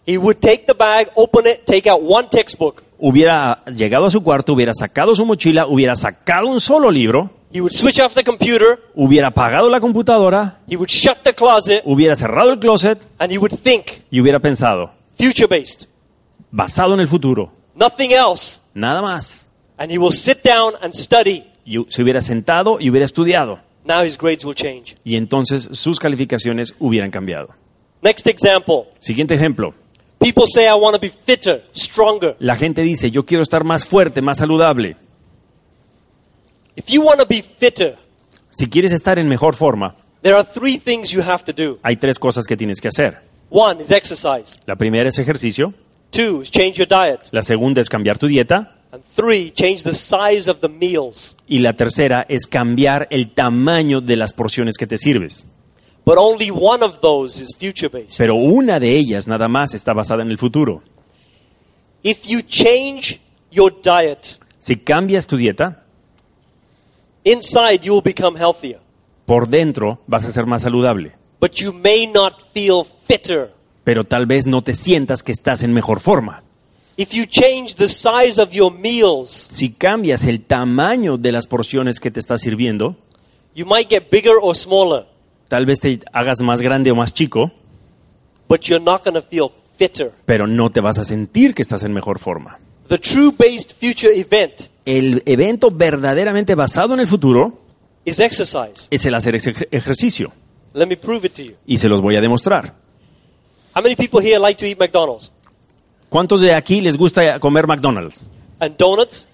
[0.06, 2.82] he would take the bag, open it, take out one textbook.
[2.98, 7.60] hubiera llegado a su cuarto, hubiera sacado su mochila, hubiera sacado un solo libro, He
[7.60, 12.14] would switch off the computer, hubiera apagado la computadora, he would shut the closet, hubiera
[12.14, 15.86] cerrado el closet and he would think y hubiera pensado, future based.
[16.50, 18.60] basado en el futuro, Nothing else.
[18.74, 19.46] nada más.
[19.78, 21.44] And he will sit down and study.
[21.64, 23.60] Y se hubiera sentado y hubiera estudiado.
[23.84, 24.96] Now his grades will change.
[25.04, 27.54] Y entonces sus calificaciones hubieran cambiado.
[28.02, 28.88] Next example.
[28.98, 29.72] Siguiente ejemplo.
[30.18, 32.36] People say, I want to be fitter, stronger.
[32.40, 34.96] La gente dice, yo quiero estar más fuerte, más saludable.
[36.78, 37.96] If you want to be fitter,
[38.50, 41.78] Si quieres estar en mejor forma, there are three things you have to do.
[41.82, 43.18] hay tres cosas que tienes que hacer.
[43.50, 44.58] One is exercise.
[44.66, 45.74] La primera es ejercicio,
[46.10, 47.28] Two is change your diet.
[47.32, 51.36] la segunda es cambiar tu dieta And three, change the size of the meals.
[51.48, 55.44] y la tercera es cambiar el tamaño de las porciones que te sirves.
[56.06, 58.16] But only one of those is future based.
[58.18, 60.82] Pero una de ellas nada más está basada en el futuro.
[62.02, 65.84] If you change your diet, Si cambias tu dieta,
[67.24, 68.80] inside you will become healthier.
[69.26, 73.52] por dentro vas a ser más saludable, But you may not feel fitter.
[73.84, 76.42] pero tal vez no te sientas que estás en mejor forma.
[76.96, 82.00] If you change the size of your meals, Si cambias el tamaño de las porciones
[82.00, 82.96] que te estás sirviendo,
[83.54, 85.06] you might get bigger or smaller,
[85.48, 87.52] tal vez te hagas más grande o más chico,
[88.48, 90.10] but you're not going to feel fitter.
[90.24, 92.58] pero no te vas a sentir que estás en mejor forma.
[92.88, 97.60] The true based future event El evento verdaderamente basado en el futuro
[98.04, 98.88] is exercise.
[98.90, 100.32] es el hacer ese ej- ejercicio.
[100.72, 101.54] Let me prove it to you.
[101.66, 102.74] Y se los voy a demostrar.
[103.74, 105.30] How many people here like to eat McDonald's?
[106.08, 108.24] ¿Cuántos de aquí les gusta comer McDonald's?
[108.60, 109.26] And donuts?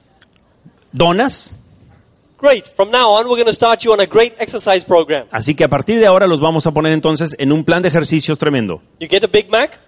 [0.93, 1.55] ¿Donas?
[2.41, 2.67] Great.
[2.67, 5.27] From now on, we're going to start you on a great exercise program.
[5.31, 7.89] Así que a partir de ahora los vamos a poner entonces en un plan de
[7.89, 8.83] ejercicios tremendo.
[9.01, 9.81] You get a Big Mac,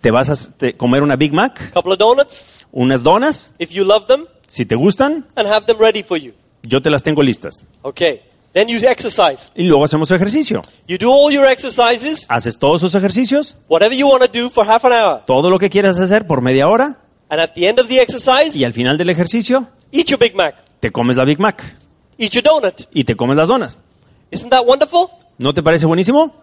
[0.00, 4.06] Te vas a comer una Big Mac, couple of donuts, unas donas, if you love
[4.06, 6.32] them, si te gustan, and have them ready for you.
[6.62, 7.64] yo te las tengo listas.
[7.82, 8.20] Okay.
[8.52, 9.50] Then you exercise.
[9.54, 10.62] Y luego hacemos ejercicio.
[10.88, 14.66] You do all your exercises, Haces todos tus ejercicios, whatever you want to do for
[14.66, 15.22] half an hour.
[15.26, 18.56] todo lo que quieras hacer por media hora, And at the end of the exercise,
[18.56, 21.76] y al final del ejercicio eat your Big Mac, te comes la Big Mac
[22.16, 22.82] eat your donut.
[22.92, 23.80] y te comes las donas.
[24.30, 25.08] Isn't that wonderful?
[25.38, 26.34] ¿No te parece buenísimo?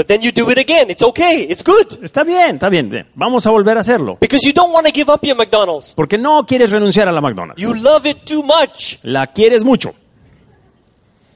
[0.00, 0.88] But then you do it again.
[0.88, 1.42] It's okay.
[1.42, 2.02] It's good.
[2.02, 2.88] Está bien, está bien.
[2.88, 3.06] bien.
[3.14, 4.16] Vamos a volver a hacerlo.
[4.18, 5.92] Because you don't want to give up your McDonald's.
[5.94, 7.60] Porque no quieres renunciar a la McDonald's.
[7.60, 8.98] You love it too much.
[9.02, 9.94] La quieres mucho.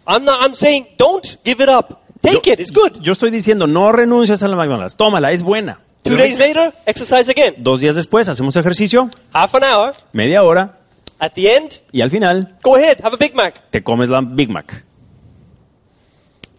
[0.07, 2.05] I'm not, I'm saying don't give it up.
[2.23, 2.59] Take it.
[2.59, 3.03] It's good.
[3.03, 4.97] Yo estoy diciendo, no renuncies a la McDonald's.
[4.97, 5.81] Tómala, es buena.
[6.03, 7.57] Two days later, exercise again.
[7.59, 9.95] Dos días después hacemos ejercicio, Half an hour.
[10.15, 10.79] media hora,
[11.19, 12.97] At the end, y al final go ahead.
[13.05, 13.69] Have a Big Mac.
[13.69, 14.87] te comes la Big Mac.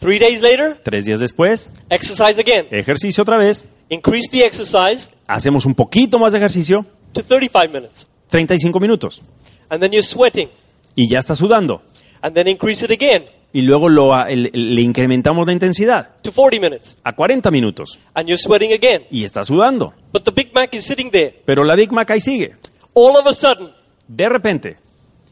[0.06, 2.68] Three days later, Tres días después, exercise again.
[2.70, 3.66] ejercicio otra vez.
[3.90, 8.08] Increase the exercise Hacemos un poquito más de ejercicio, to 35 minutes.
[8.30, 9.24] 35 minutos.
[9.68, 10.48] And then you're sweating.
[10.94, 11.82] Y ya está sudando.
[12.22, 16.60] And then increase it again Y luego lo, el- le incrementamos la intensidad to 40
[16.60, 16.98] minutes.
[17.04, 17.98] a 40 minutos.
[18.14, 19.06] And you're sweating again.
[19.10, 19.94] Y está sudando.
[20.14, 21.34] But the Big Mac is sitting there.
[21.46, 22.56] Pero la Big Mac ahí sigue.
[22.94, 23.70] All of a sudden,
[24.08, 24.78] De repente,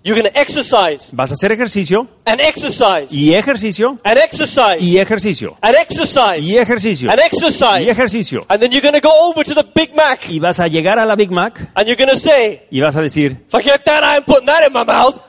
[0.03, 5.57] you're to exercise vas a hacer ejercicio and exercise y ejercicio and exercise y ejercicio
[5.61, 7.83] and exercise y ejercicio and exercise.
[7.83, 8.45] y ejercicio.
[8.49, 11.05] And then you're to go over to the Big Mac Y vas a llegar a
[11.05, 14.47] la Big Mac and you're to say, y vas a decir, forget that, I'm putting
[14.47, 15.21] that in my mouth.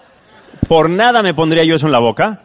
[0.69, 2.41] por nada me pondría yo eso en la boca.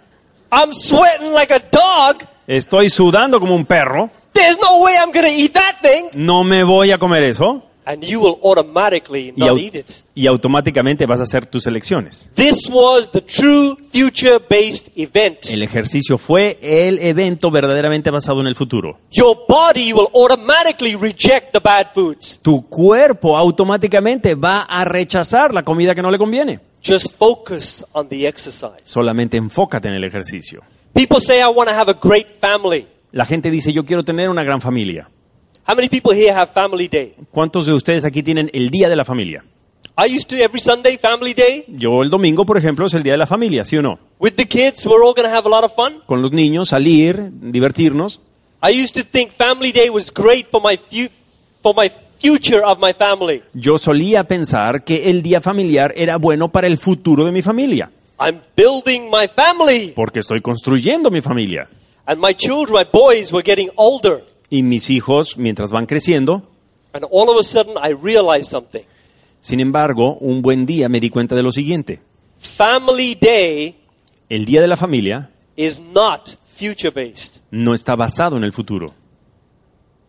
[0.51, 2.27] I'm sweating like a dog.
[2.47, 4.09] Estoy sudando como un perro.
[4.33, 6.09] There's no way I'm to eat that thing.
[6.13, 7.63] No me voy a comer eso.
[7.91, 9.89] And you will automatically Y, not au- eat it.
[10.13, 12.29] y automáticamente vas a hacer tus elecciones.
[12.35, 15.49] This was the true future-based event.
[15.49, 18.99] El ejercicio fue el evento verdaderamente basado en el futuro.
[19.09, 22.39] Your body will automatically reject the bad foods.
[22.43, 26.59] Tu cuerpo automáticamente va a rechazar la comida que no le conviene.
[26.85, 28.83] Just focus on the exercise.
[28.83, 30.61] Solamente enfócate en el ejercicio.
[30.93, 32.85] People say, I want to have a great family.
[33.11, 35.09] La gente dice, yo quiero tener una gran familia.
[35.69, 37.13] How many people here have Family Day?
[37.29, 39.45] ¿Cuántos de ustedes aquí tienen el Día de la Familia?
[39.95, 41.65] I used to every Sunday, Family Day.
[41.67, 43.99] Yo el domingo, por ejemplo, es el Día de la Familia, ¿sí o no?
[44.17, 46.01] With the kids, we're all going to have a lot of fun.
[46.07, 48.19] Con los niños, salir, divertirnos.
[48.63, 50.79] I used to think Family Day was great for my,
[51.61, 53.43] for my future of my family.
[53.53, 57.91] Yo solía pensar que el día familiar era bueno para el futuro de mi familia,
[58.19, 59.93] I'm building my family.
[59.95, 61.69] porque estoy construyendo mi familia.
[62.07, 64.23] And my children, my boys, were getting older.
[64.49, 66.49] Y mis hijos, mientras van creciendo,
[66.93, 68.81] And all of a sudden, I realized something.
[69.41, 71.99] sin embargo, un buen día me di cuenta de lo siguiente.
[72.39, 73.75] Family Day
[74.29, 77.41] El Día de la Familia is not future based.
[77.51, 78.93] no está basado en el futuro.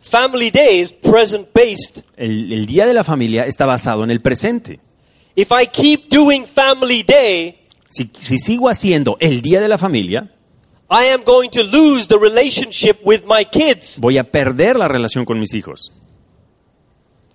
[0.00, 2.02] Family Day is present based.
[2.16, 4.80] El, el Día de la Familia está basado en el presente.
[5.36, 7.56] If I keep doing Family Day,
[7.90, 10.32] Si, si sigo haciendo el Día de la Familia,
[10.90, 13.98] I am going to lose the relationship with my kids.
[14.00, 15.92] voy a perder la relación con mis hijos.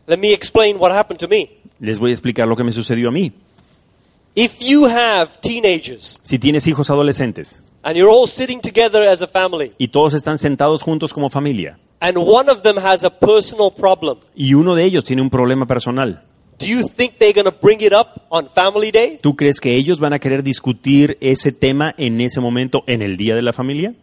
[0.07, 1.49] Let me explain what happened to me.
[1.79, 3.31] Les voy a explicar lo que me sucedió a mí.
[4.35, 9.27] If you have teenagers Si tienes hijos adolescentes and you're all sitting together as a
[9.27, 13.71] family, y todos están sentados juntos como familia and one of them has a personal
[13.71, 16.23] problem, y uno de ellos tiene un problema personal,
[16.59, 19.19] do you think they're going to bring it up on Family Day?
[19.21, 23.17] ¿tú crees que ellos van a querer discutir ese tema en ese momento en el
[23.17, 23.93] Día de la Familia?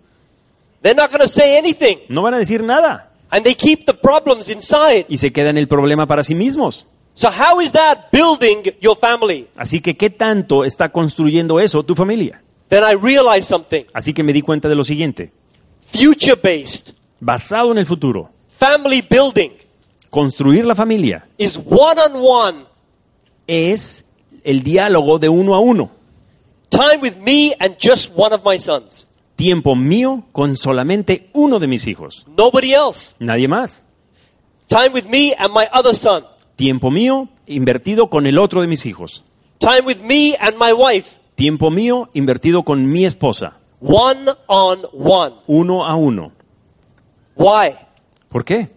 [0.83, 1.99] They're not going to say anything.
[2.09, 5.07] No van a decir nada And they keep the problems inside.
[5.09, 6.87] y se quedan el problema para sí mismos.
[7.15, 9.47] So, how is that building your family?
[9.57, 12.43] Así que, ¿qué tanto está construyendo eso tu familia?
[12.69, 13.85] Then I realized something.
[13.93, 15.31] Así que me di cuenta de lo siguiente.
[15.93, 16.95] Future based
[17.25, 19.51] Basado en el futuro, family building
[20.13, 22.65] construir la familia is one on one
[23.47, 24.05] es
[24.45, 25.91] el diálogo de uno a uno.
[26.69, 29.07] time with me and just one of my sons.
[29.37, 32.25] Tiempo mío con solamente uno de mis hijos.
[32.37, 33.15] Nobody else.
[33.19, 33.83] Nadie más.
[34.69, 36.25] Time with me and my other son.
[36.57, 39.25] Tiempo mío invertido con el otro de mis hijos.
[39.59, 41.19] Time with me and my wife.
[41.35, 43.55] Tiempo mío invertido con mi esposa.
[43.81, 45.37] One on one.
[45.47, 46.33] Uno a uno.
[47.35, 47.77] Why?
[48.29, 48.69] ¿Por qué?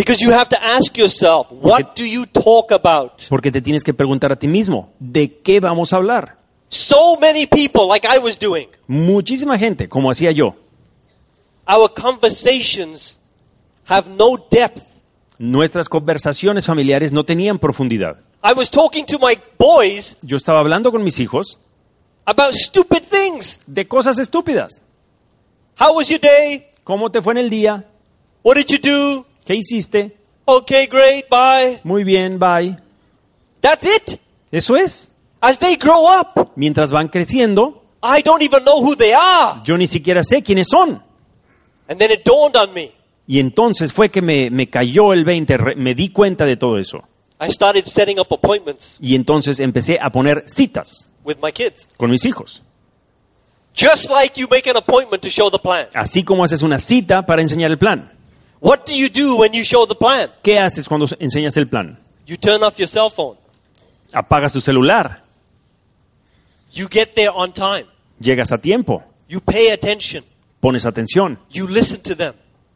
[0.00, 3.22] Because you have to ask yourself, what do you talk about?
[3.28, 6.38] Porque te tienes que preguntar a ti mismo, ¿de qué vamos a hablar?
[6.70, 10.54] So many people, like I was doing, Muchísima gente, como hacía yo.
[11.66, 13.18] our conversations
[13.90, 14.82] have no depth.
[15.38, 18.16] Nuestras conversaciones familiares no tenían profundidad.
[18.42, 21.58] I was talking to my boys Yo estaba hablando con mis hijos
[22.24, 23.60] about stupid things.
[23.66, 24.80] de cosas estúpidas.
[25.78, 26.68] How was your day?
[26.84, 27.84] ¿Cómo te fue en el día?
[28.42, 29.26] What did you do?
[29.50, 30.16] ¿Qué hiciste?
[30.44, 31.80] Okay, great, bye.
[31.82, 32.76] Muy bien, bye.
[33.60, 34.20] That's it.
[34.52, 35.10] Eso es.
[35.40, 39.60] As they grow up, Mientras van creciendo, I don't even know who they are.
[39.64, 41.02] yo ni siquiera sé quiénes son.
[41.88, 42.92] And then it dawned on me.
[43.26, 46.78] Y entonces fue que me, me cayó el 20, re- me di cuenta de todo
[46.78, 47.02] eso.
[47.40, 51.88] I started setting up appointments Y entonces empecé a poner citas with my kids.
[51.96, 52.62] con mis hijos.
[53.76, 55.88] Just like you make an appointment to show the plan.
[55.94, 58.12] Así como haces una cita para enseñar el plan.
[58.60, 60.30] What do you do when you show the plan?
[60.42, 61.98] ¿Qué haces cuando enseñas el plan?
[62.26, 63.36] You turn off your cell phone.
[64.12, 65.22] Apagas tu celular,
[66.72, 67.86] You get there on time.
[68.20, 70.24] llegas a tiempo, You pay attention.
[70.60, 72.34] pones atención, You listen to them.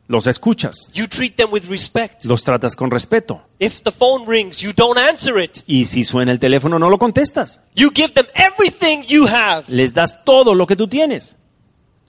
[0.08, 2.24] los escuchas, You treat them with respect.
[2.24, 3.42] los tratas con respeto.
[3.58, 5.62] If the phone rings, you don't answer it.
[5.66, 7.60] Y si suena el teléfono no lo contestas.
[7.74, 9.64] You give them everything you have.
[9.68, 11.36] Les das todo lo que tú tienes.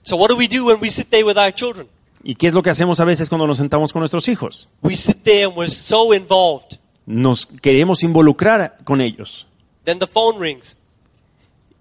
[0.02, 1.88] So what do we do when we sit there with our children?
[2.28, 4.68] ¿Y qué es lo que hacemos a veces cuando nos sentamos con nuestros hijos?
[4.82, 6.80] We sit there and we're so involved.
[7.06, 9.46] Nos queremos involucrar con ellos.
[9.84, 10.76] Then the phone rings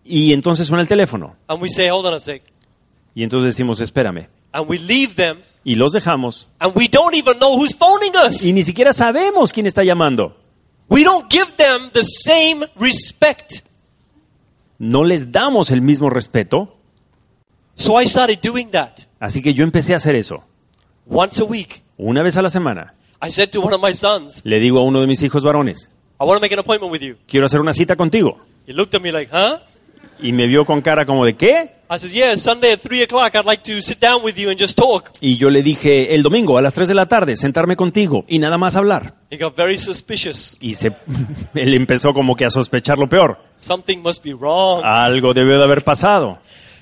[0.03, 1.35] Y entonces suena el teléfono.
[1.47, 2.43] and we say, hold on a sec.
[3.15, 4.27] Y entonces decimos, espérame.
[4.51, 6.45] And we leave them Y los dejamos.
[6.59, 8.45] and we don't even know who's phoning us.
[8.45, 10.37] Y ni siquiera sabemos quién está llamando.
[10.89, 13.65] We don't give them the same respect.
[14.77, 16.77] No les damos el mismo respeto.
[17.75, 20.43] So I started doing that Así que yo empecé a hacer eso.
[21.07, 21.81] once a week.
[21.97, 22.93] Una vez a la semana.
[23.23, 25.89] I said to one of my sons, Le digo a uno de mis hijos varones,
[26.21, 27.15] I want to make an appointment with you.
[27.27, 28.37] quiero hacer una cita contigo.
[28.67, 29.57] He looked at me like, huh?
[30.19, 31.71] Y me vio con cara como de ¿qué?
[31.89, 34.59] I said, yeah, Sunday at 3 o'clock, I'd like to sit down with you and
[34.59, 35.09] just talk.
[35.21, 38.37] Y yo le dije, el domingo a las 3 de la tarde, sentarme contigo y
[38.37, 39.15] nada más hablar.
[39.31, 40.55] He got very suspicious.
[40.61, 40.91] Y se,
[41.55, 43.39] él empezó como que a sospechar lo peor.
[43.57, 44.81] Something must be wrong.
[44.83, 46.37] Algo debió de haber pasado.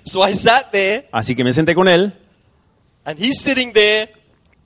[0.06, 2.14] So I sat there, Así que me senté con él
[3.06, 4.12] and he's sitting there,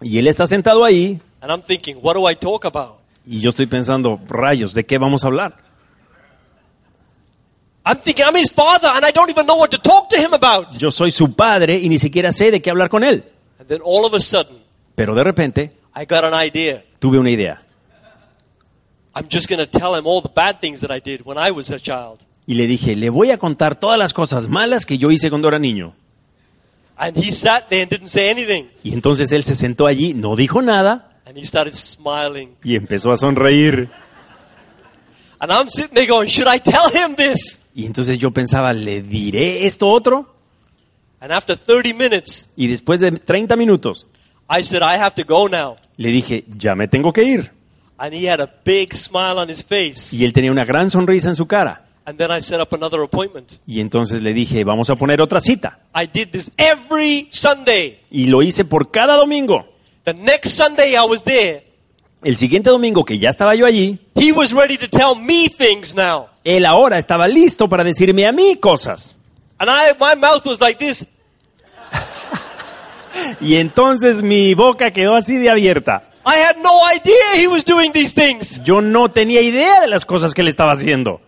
[0.02, 3.00] y él está sentado ahí and I'm thinking, what do I talk about?
[3.26, 5.56] y yo estoy pensando, rayos, ¿de qué vamos a hablar?
[7.86, 10.34] I'm thinking, I'm his father, and I don't even know what to talk to him
[10.34, 10.78] about.
[10.78, 13.24] Yo soy su padre y ni siquiera sé de qué hablar con él.
[13.60, 14.58] And then all of a sudden,
[14.96, 16.84] Pero de repente I got an idea.
[17.00, 17.62] tuve una idea
[19.16, 21.50] I'm just going to tell him all the bad things that I did when I
[21.52, 22.20] was a child.
[22.46, 25.48] y le dije, le voy a contar todas las cosas malas que yo hice cuando
[25.48, 25.96] era niño.
[27.00, 28.68] And he sat there and didn't say anything.
[28.84, 32.56] Y entonces él se sentó allí, no dijo nada And he started smiling.
[32.64, 33.90] y empezó a sonreír.
[35.40, 37.60] And I'm sitting there going, should I tell him this?
[37.76, 40.34] Y entonces yo pensaba, ¿le diré esto otro?
[41.20, 44.08] And after 30 minutes, Y después de 30 minutos
[44.50, 45.76] I said, I have to go now.
[45.98, 47.52] le dije, ya me tengo que ir.
[48.00, 50.16] And he had a big smile on his face.
[50.16, 51.87] Y él tenía una gran sonrisa en su cara.
[52.08, 53.60] And then I set up another appointment.
[53.68, 55.80] Y entonces le dije, vamos a poner otra cita.
[55.94, 58.00] I did this every Sunday.
[58.10, 59.66] Y lo hice por cada domingo.
[60.06, 61.66] The next Sunday I was there,
[62.24, 65.94] El siguiente domingo que ya estaba yo allí, he was ready to tell me things
[65.94, 66.30] now.
[66.46, 69.20] él ahora estaba listo para decirme a mí cosas.
[69.58, 71.06] And I, my mouth was like this.
[73.42, 76.10] Y entonces mi boca quedó así de abierta.
[76.26, 78.62] I had no idea he was doing these things.
[78.64, 81.20] Yo no tenía idea de las cosas que él estaba haciendo.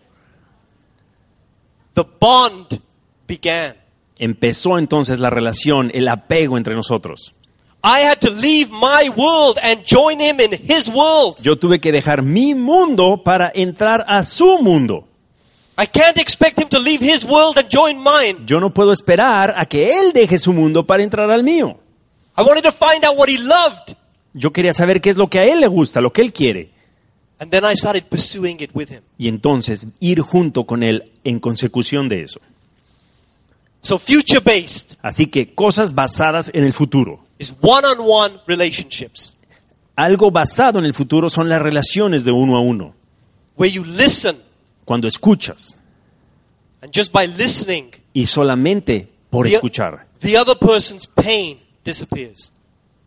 [1.93, 2.81] The bond
[3.27, 3.75] began.
[4.17, 7.33] Empezó entonces la relación, el apego entre nosotros.
[7.81, 11.41] I had to leave my world and join him in his world.
[11.41, 15.07] Yo tuve que dejar mi mundo para entrar a su mundo.
[15.77, 18.45] I can't expect him to leave his world and join mine.
[18.45, 21.79] Yo no puedo esperar a que él deje su mundo para entrar al mío.
[22.37, 23.95] I wanted to find out what he loved.
[24.33, 26.71] Yo quería saber qué es lo que a él le gusta, lo que él quiere.
[27.39, 29.01] And then I started pursuing it with him.
[29.17, 32.39] Y entonces ir junto con él en consecución de eso.
[33.81, 37.23] So future based Así que cosas basadas en el futuro.
[37.39, 39.35] is one on one relationships
[39.95, 42.93] Algo basado en el futuro son las relaciones de uno a uno.
[43.55, 44.35] where you listen
[44.85, 45.75] Cuando escuchas
[46.81, 52.51] and just by listening, y solamente por the, escuchar, the other person's pain disappears.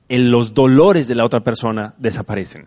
[0.08, 2.66] en los dolores de la otra persona desaparecen.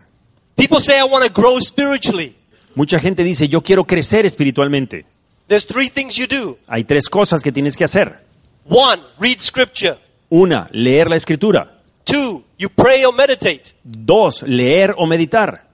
[0.56, 2.34] People say, I want to grow spiritually.
[2.74, 5.04] Mucha gente dice, yo quiero crecer espiritualmente.
[5.48, 6.58] There's three things you do.
[6.66, 8.24] Hay tres cosas que tienes que hacer.
[8.68, 9.98] One, read scripture.
[10.30, 11.80] Una, leer la escritura.
[12.04, 13.74] Two, you pray or meditate.
[13.84, 15.66] Dos, leer o meditar.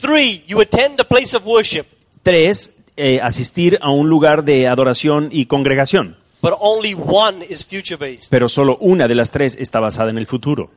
[0.00, 1.86] Three, you attend a place of worship.
[2.22, 6.16] Tres, eh, asistir a un lugar de adoración y congregación.
[6.42, 8.28] But only one is future based.
[8.30, 10.70] Pero solo una de las tres está basada en el futuro.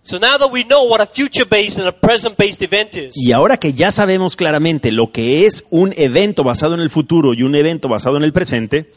[3.13, 7.33] Y ahora que ya sabemos claramente lo que es un evento basado en el futuro
[7.33, 8.91] y un evento basado en el presente,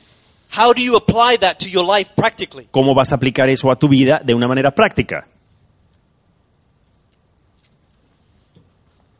[0.56, 2.66] how do you apply that to your life practically?
[2.70, 5.28] ¿cómo vas a aplicar eso a tu vida de una manera práctica?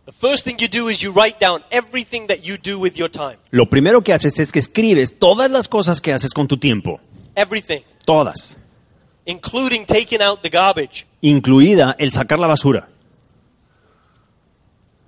[0.06, 3.10] The first thing you do is you write down everything that you do with your
[3.10, 3.38] time.
[3.50, 7.00] Lo primero que haces es que escribes todas las cosas que haces con tu tiempo.
[7.34, 8.58] Everything, Todas.
[9.26, 11.06] Including taking out the garbage.
[11.20, 12.88] Incluida el sacar la basura.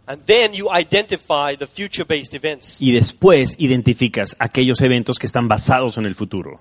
[0.09, 2.81] And then you identify the future based events.
[2.81, 6.61] Y después identificas aquellos eventos que están basados en el futuro.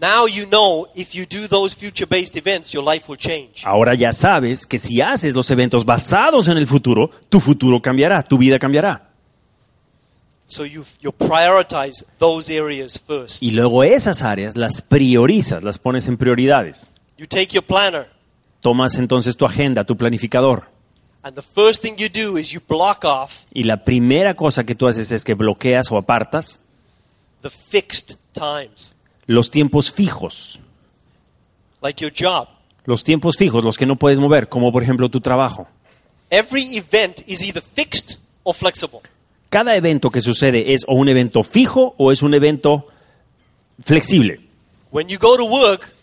[0.00, 3.64] Now you know if you do those future based events, your life will change.
[3.64, 8.22] Ahora ya sabes que si haces los eventos basados en el futuro, tu futuro cambiará,
[8.22, 9.13] tu vida cambiará.
[10.46, 13.42] So you, you prioritize those areas first.
[13.42, 16.90] Y luego esas áreas las priorizas, las pones en prioridades.
[17.16, 18.08] You take your planner,
[18.60, 20.64] Tomas entonces tu agenda, tu planificador.
[21.22, 24.74] and the first thing you do is you block off Y la primera cosa que
[24.74, 26.60] tú haces es que bloqueas o apartas
[27.40, 28.94] the fixed times,
[29.26, 30.60] los tiempos fijos.
[31.82, 32.48] like your job.
[32.84, 35.66] Los tiempos fijos, los que no puedes mover, como por ejemplo tu trabajo.
[36.30, 39.00] Every event is either fixed or flexible.
[39.54, 42.88] Cada evento que sucede es o un evento fijo o es un evento
[43.80, 44.40] flexible.
[44.90, 45.94] When you go to work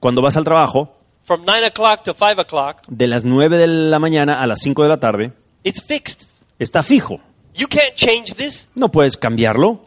[0.00, 3.98] Cuando vas al trabajo, from 9 o'clock to 5 o'clock, de las 9 de la
[3.98, 6.26] mañana a las 5 de la tarde, it's fixed.
[6.58, 7.20] está fijo.
[7.54, 8.70] You can't change this.
[8.74, 9.84] No puedes cambiarlo.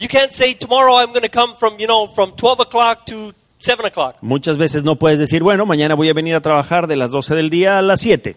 [0.00, 3.32] You can't say tomorrow I'm going to come from, you know, from 12 o'clock to
[3.60, 4.16] 7 o'clock.
[4.20, 7.36] Muchas veces no puedes decir, bueno, mañana voy a venir a trabajar de las 12
[7.36, 8.34] del día a las 7.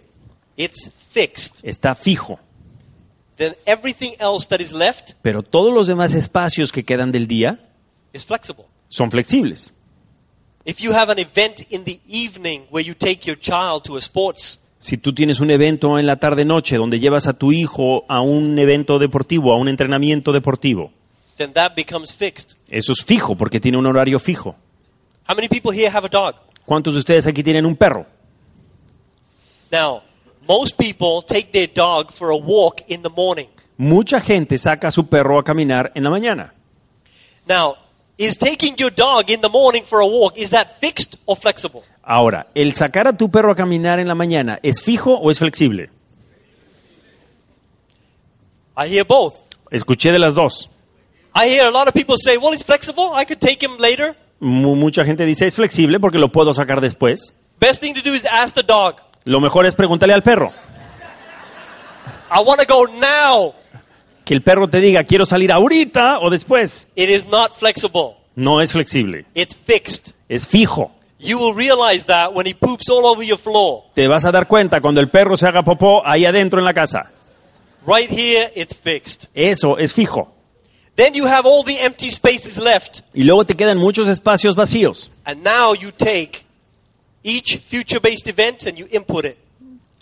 [0.58, 1.62] It's fixed.
[1.64, 2.40] Está fijo.
[3.38, 7.60] Then everything else that is left Pero todos los demás espacios que quedan del día
[8.14, 8.66] is flexible.
[8.90, 9.74] son flexibles.
[10.66, 14.00] If you have an event in the evening where you take your child to a
[14.02, 18.22] sports, Si tú tienes un evento en la tarde-noche donde llevas a tu hijo a
[18.22, 20.92] un evento deportivo, a un entrenamiento deportivo,
[21.38, 22.56] then that becomes fixed.
[22.70, 24.56] eso es fijo porque tiene un horario fijo.
[25.28, 26.36] How many people here have a dog?
[26.66, 28.06] ¿Cuántos de ustedes aquí tienen un perro?
[29.72, 30.02] Now,
[30.48, 33.48] most people take their dog for a walk in the morning.
[33.78, 36.54] Mucha gente saca a su perro a caminar en la mañana.
[37.48, 37.76] Now,
[38.18, 41.84] is taking your dog in the morning for a walk, is that fixed or flexible?
[42.04, 45.40] Ahora, ¿el sacar a tu perro a caminar en la mañana es fijo o es
[45.40, 45.90] flexible?
[48.76, 49.36] I hear both.
[49.72, 50.70] Escuché de las dos.
[51.36, 53.12] I hear a lot of people say, well, it's flexible.
[53.14, 54.16] I could take him later.
[54.40, 57.32] Mu- mucha gente dice es flexible porque lo puedo sacar después.
[57.60, 60.54] Best thing to do is ask the dog, Lo mejor es preguntarle al perro.
[62.32, 63.54] I want to go now.
[64.24, 66.88] Que el perro te diga quiero salir ahorita o después.
[66.96, 68.16] It is not flexible.
[68.36, 70.14] No es flexible, It's fixed.
[70.30, 70.92] es fijo.
[71.20, 73.84] You will realize that when he poops all over your floor.
[73.96, 76.74] Te vas a dar cuenta cuando el perro se haga popó ahí adentro en la
[76.74, 77.12] casa.
[77.86, 79.28] Right here, it's fixed.
[79.34, 80.32] Eso es fijo.
[80.96, 83.02] Then you have all the empty spaces left.
[83.14, 85.12] Y luego te quedan muchos espacios vacíos.
[85.26, 86.46] And now you take
[87.28, 89.38] each future based event and you input it.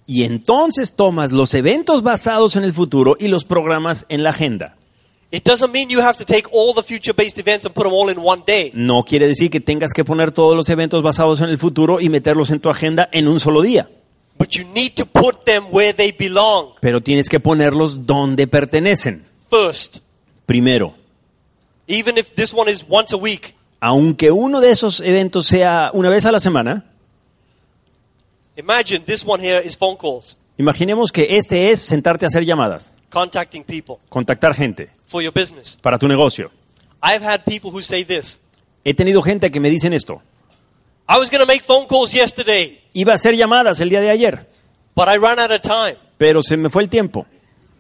[0.07, 4.75] Y entonces tomas los eventos basados en el futuro y los programas en la agenda.
[5.31, 7.93] It doesn't mean you have to take all the future based events and put them
[7.93, 8.71] all in one day.
[8.75, 12.09] No quiere decir que tengas que poner todos los eventos basados en el futuro y
[12.09, 13.89] meterlos en tu agenda en un solo día.
[14.37, 19.25] But you need to put them where they belong Pero tienes que ponerlos donde pertenecen.
[19.49, 19.99] first.
[20.45, 20.93] Primero,
[21.87, 26.09] Even if this one is once a week, aunque uno de esos eventos sea una
[26.09, 26.85] vez a la semana,
[28.57, 32.93] imagine this one here is phone calls, imaginemos que este es sentarte a hacer llamadas,
[33.09, 35.77] contacting people contactar gente for your business.
[35.81, 36.51] para tu negocio.
[37.01, 38.39] I've had people who say this
[38.83, 40.21] He tenido gente que me dicen esto.
[41.07, 44.09] I was going to make phone calls yesterday, Iba a hacer llamadas el día de
[44.09, 44.47] ayer,
[44.95, 45.97] but I ran out of time.
[46.17, 47.25] pero se me fue el tiempo.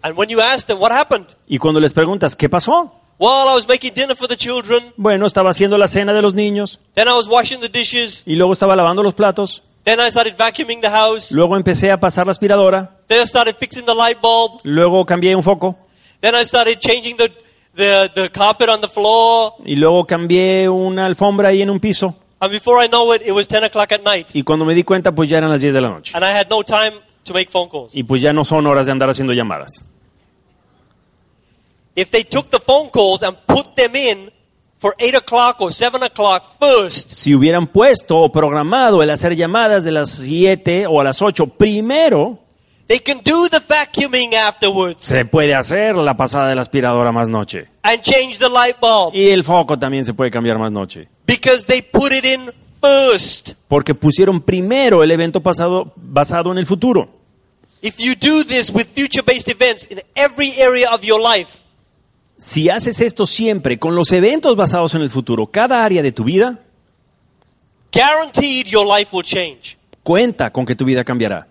[0.01, 1.27] And when you ask them, what happened?
[1.47, 2.91] Y cuando les preguntas, ¿qué pasó?
[3.17, 6.33] Well, I was making dinner for the children, Bueno, estaba haciendo la cena de los
[6.33, 9.63] niños then I was washing the dishes, y luego estaba lavando los platos.
[9.85, 12.97] Then I started vacuuming the house, Luego empecé a pasar la aspiradora.
[13.07, 15.77] then I started fixing the light bulb, Luego cambié un foco.
[16.21, 17.31] then I started changing the,
[17.75, 22.15] the, the carpet on the floor, Y luego cambié una alfombra ahí en un piso.
[22.41, 24.83] and before I know it, it was 10 o'clock at night, Y cuando me di
[24.83, 26.11] cuenta, pues ya eran las 10 de la noche.
[26.15, 27.95] and I had no time to make phone calls.
[27.95, 29.71] Y pues ya no son horas de andar haciendo llamadas.
[31.95, 34.29] If they took the phone calls and put them in
[34.85, 39.83] for 8 o'clock or 7 o'clock first, Si hubieran puesto o programado el hacer llamadas
[39.83, 42.37] de las 7 o a las 8 primero,
[42.85, 47.27] they can do the vacuuming afterwards se puede hacer la pasada de la aspiradora más
[47.27, 47.65] noche.
[47.81, 51.07] and change the light bulb Y el foco también se puede cambiar más noche.
[51.25, 53.53] because they put it in first.
[53.67, 57.09] Porque pusieron primero el evento pasado basado en el futuro.
[57.81, 61.63] If you do this with future based events in every area of your life,
[62.37, 66.23] Si haces esto siempre con los eventos basados en el futuro, cada área de tu
[66.23, 66.59] vida,
[67.93, 69.77] guaranteed your life will change.
[70.03, 71.47] cuenta con que tu vida cambiará.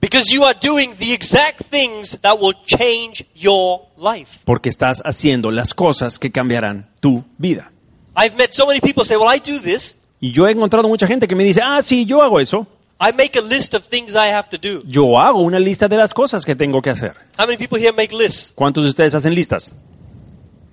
[0.00, 4.40] Because you are doing the exact things that will change your life.
[4.44, 7.70] Porque estás haciendo las cosas que cambiarán tu vida.
[8.16, 9.96] I've met so many people say, Well, I do this.
[10.20, 12.66] Y yo he encontrado mucha gente que me dice, ah, sí, yo hago eso.
[13.00, 14.82] I make a list of things I have to do.
[14.86, 17.14] Yo hago una lista de las cosas que tengo que hacer.
[17.38, 18.52] How many people here make lists?
[18.54, 19.74] ¿Cuántos de ustedes hacen listas?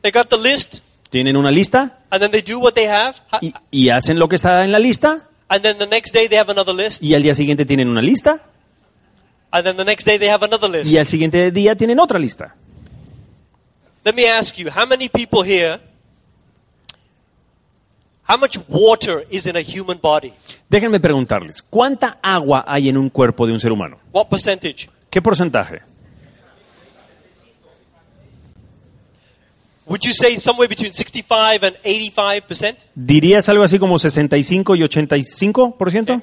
[0.02, 0.80] They got the list,
[1.10, 4.28] Tienen una lista and then they do what they have, ha- y, y hacen lo
[4.30, 7.14] que está en la lista and then the next day they have another list, y
[7.14, 8.42] al día siguiente tienen una lista
[9.52, 10.90] and then the next day they have another list.
[10.92, 12.56] y al siguiente día tienen otra lista.
[14.04, 15.80] Let me ask you, how many people here,
[18.28, 20.34] how much water is in a human body?
[20.70, 24.00] Déjenme preguntarles, ¿cuánta agua hay en un cuerpo de un ser humano?
[24.14, 24.90] What percentage?
[25.10, 25.82] ¿Qué porcentaje?
[29.88, 32.86] Would you say somewhere between 65 and 85%?
[32.96, 36.22] ¿Dirías algo así como 65 y 85%?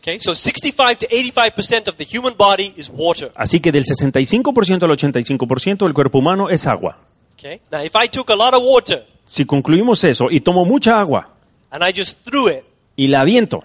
[0.00, 3.30] Okay, so 65 to 85% of the human body is water.
[3.36, 6.98] Así que del 65% al 85% del cuerpo humano es agua.
[7.34, 11.00] Okay, now if I took a lot of water Si concluimos eso y tomo mucha
[11.00, 11.28] agua
[11.70, 12.64] and I just threw it,
[12.96, 13.64] y la aviento,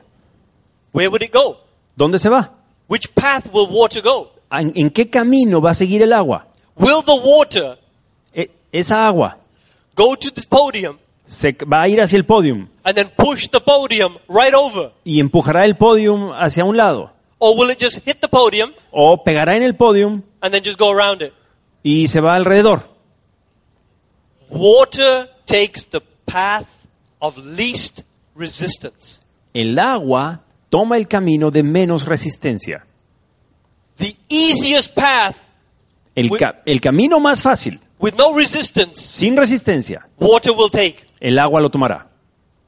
[0.94, 1.60] where would it go?
[1.96, 2.54] ¿dónde se va?
[2.88, 4.32] Which path will water go?
[4.52, 6.48] ¿En, en qué camino va a seguir el agua?
[6.76, 7.78] Will the water
[8.80, 9.38] esa agua
[9.96, 13.60] go to this podium se va a ir hacia el podium and then push the
[13.60, 14.92] podium right over?
[15.04, 19.24] y empujará el podium hacia un lado Or will it just hit the podium o
[19.24, 21.34] pegará en el podium and then just go around it?
[21.84, 22.90] y se va alrededor.
[24.50, 26.68] Water takes the path
[27.20, 28.02] of least
[28.36, 29.22] resistance.
[29.54, 32.86] El agua toma el camino de menos resistencia.
[33.98, 35.36] The easiest path
[36.16, 41.06] El, ca- el camino más fácil, with no resistance, sin resistencia, water will take.
[41.20, 42.08] el agua lo tomará.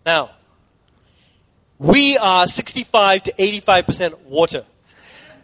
[0.06, 0.30] Now,
[1.78, 4.66] we are 65 to 85% water.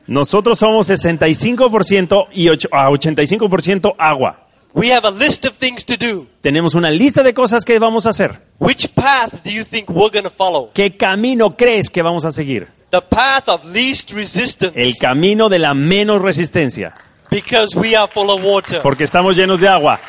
[0.07, 4.41] Nosotros somos 65% y a 85% agua.
[4.73, 6.27] We have a list of things to do.
[6.41, 8.41] Tenemos una lista de cosas que vamos a hacer.
[8.59, 10.71] Which path do you think we're going to follow?
[10.73, 12.67] ¿Qué camino crees que vamos a seguir?
[12.91, 14.73] The path of least resistance.
[14.75, 16.93] El camino de la menos resistencia,
[17.29, 18.81] Because we are full of water.
[18.81, 19.99] porque estamos llenos de agua.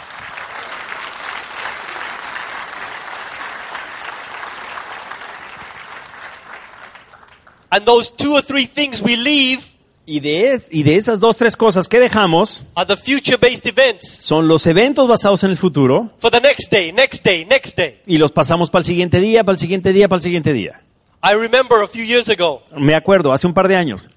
[7.71, 9.61] And those two or three things we leave
[10.09, 13.67] Y de, es- y de esas dos, tres cosas que dejamos are the future based
[13.67, 17.77] events son los eventos basados en el futuro for the next day, next day, next
[17.77, 18.01] day.
[18.07, 20.81] y los pasamos para el siguiente día, para el siguiente día, para el siguiente día.
[21.25, 24.09] I remember a few years ago, Me acuerdo, hace un par de años,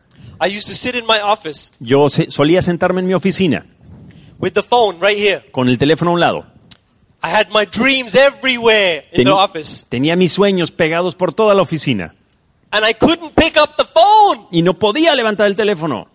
[0.42, 3.66] I used to sit in my office yo se- solía sentarme en mi oficina
[4.40, 5.44] with the phone right here.
[5.52, 6.46] con el teléfono a un lado.
[7.22, 9.86] I had my dreams everywhere in the Teni- office.
[9.90, 12.16] tenía mis sueños pegados por toda la oficina
[12.72, 14.48] And I couldn't pick up the phone.
[14.52, 16.08] y no podía levantar el teléfono.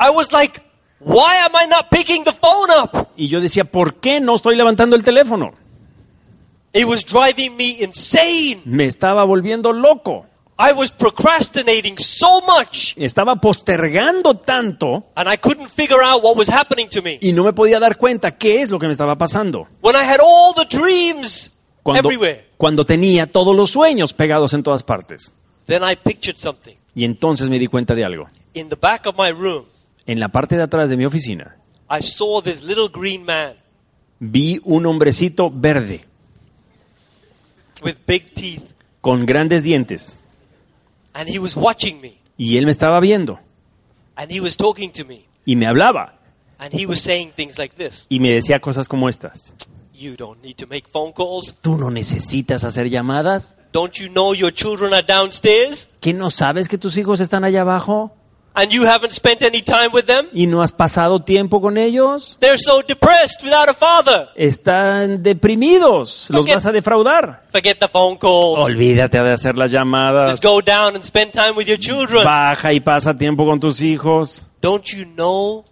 [0.00, 0.60] I was like,
[0.98, 3.08] why am I not picking the phone up?
[3.16, 5.52] Y yo decía, ¿por qué no estoy levantando el teléfono?
[6.72, 8.62] It was driving me insane.
[8.64, 10.24] Me estaba volviendo loco.
[10.62, 16.50] I was procrastinating so much Estaba postergando tanto and I couldn't figure out what was
[16.50, 17.18] happening to me.
[17.22, 19.68] y no me podía dar cuenta qué es lo que me estaba pasando.
[19.80, 21.50] When I had all the dreams
[21.82, 22.44] Cuando, everywhere.
[22.58, 25.32] cuando tenía todos los sueños pegados en todas partes.
[25.66, 26.74] Then I pictured something.
[26.94, 28.26] Y entonces me di cuenta de algo.
[28.52, 29.64] In the back of my room,
[30.06, 31.56] En la parte de atrás de mi oficina
[31.88, 33.54] I saw this little green man
[34.18, 36.04] vi un hombrecito verde
[37.82, 38.62] with big teeth
[39.00, 40.18] con grandes dientes
[41.14, 43.38] and he was watching me y él me estaba viendo
[44.16, 46.14] and he was talking to me y me hablaba
[46.58, 48.06] and he was saying things like this.
[48.08, 49.52] y me decía cosas como estas.
[49.94, 51.56] You don't need to make phone calls.
[51.60, 53.58] ¿Tú no necesitas hacer llamadas?
[53.70, 57.60] Don't you know your children are downstairs ¿Que no sabes que tus hijos están allá
[57.60, 58.16] abajo
[58.54, 60.26] and you haven't spent any time with them?
[60.32, 62.36] y no has pasado tiempo con ellos?
[62.40, 64.28] They're so depressed without a father.
[64.36, 67.44] Están deprimidos, los Forget- vas a defraudar.
[67.52, 68.58] Forget the phone calls.
[68.70, 70.30] Olvídate de hacer las llamadas.
[70.30, 72.24] Just go down and spend time with your children.
[72.24, 74.46] Baja y pasa tiempo con tus hijos.
[74.60, 75.64] Don't you know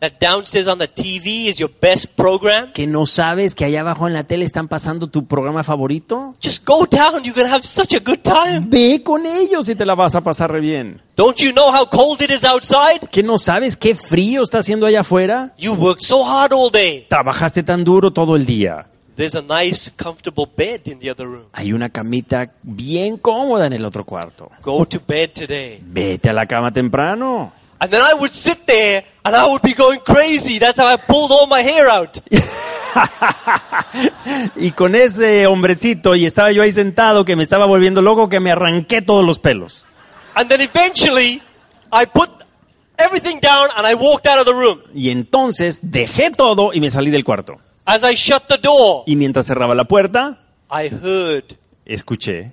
[0.00, 2.72] that downstairs on the TV is your best program?
[2.72, 6.34] ¿Que no sabes que allá abajo en la tele están pasando tu programa favorito?
[6.42, 7.24] Just go down.
[7.24, 8.66] You're to have such a good time.
[8.68, 11.00] Ve con ellos y te la vas a pasar re bien.
[11.16, 13.08] Don't you know how cold it is outside?
[13.10, 15.52] ¿Que no sabes qué frío está haciendo allá afuera?
[15.58, 17.06] You worked so hard all day.
[17.08, 18.86] Trabajaste tan duro todo el día.
[19.16, 21.46] There's a nice, comfortable bed in the other room.
[21.52, 24.48] Hay una camita bien cómoda en el otro cuarto.
[24.62, 25.80] Go to bed today.
[25.82, 27.52] Vete a la cama temprano.
[27.80, 30.58] And then I would sit there and I would be going crazy.
[30.58, 32.18] That's how I pulled all my hair out.
[34.56, 38.40] y con ese hombrecito, y estaba yo ahí sentado que me estaba volviendo loco, que
[38.40, 39.84] me arranqué todos los pelos.
[40.34, 41.40] And then eventually
[41.92, 42.30] I put
[42.98, 44.80] everything down and I walked out of the room.
[44.92, 47.58] Y entonces dejé todo y me salí del cuarto.
[47.84, 51.56] As I shut the door, Y mientras cerraba la puerta, I heard
[51.86, 52.52] escuché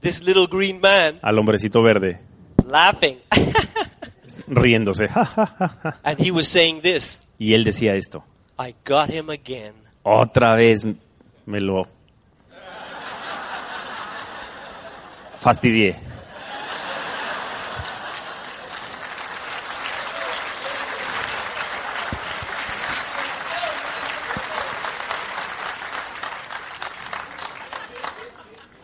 [0.00, 2.20] this little green man al hombrecito verde
[2.66, 3.18] laughing.
[4.48, 5.08] riéndose.
[6.04, 8.24] and he was saying this y él decía esto.
[8.58, 9.74] I got him again.
[10.04, 10.84] Otra vez
[11.46, 11.88] me lo
[15.38, 15.96] fastidié.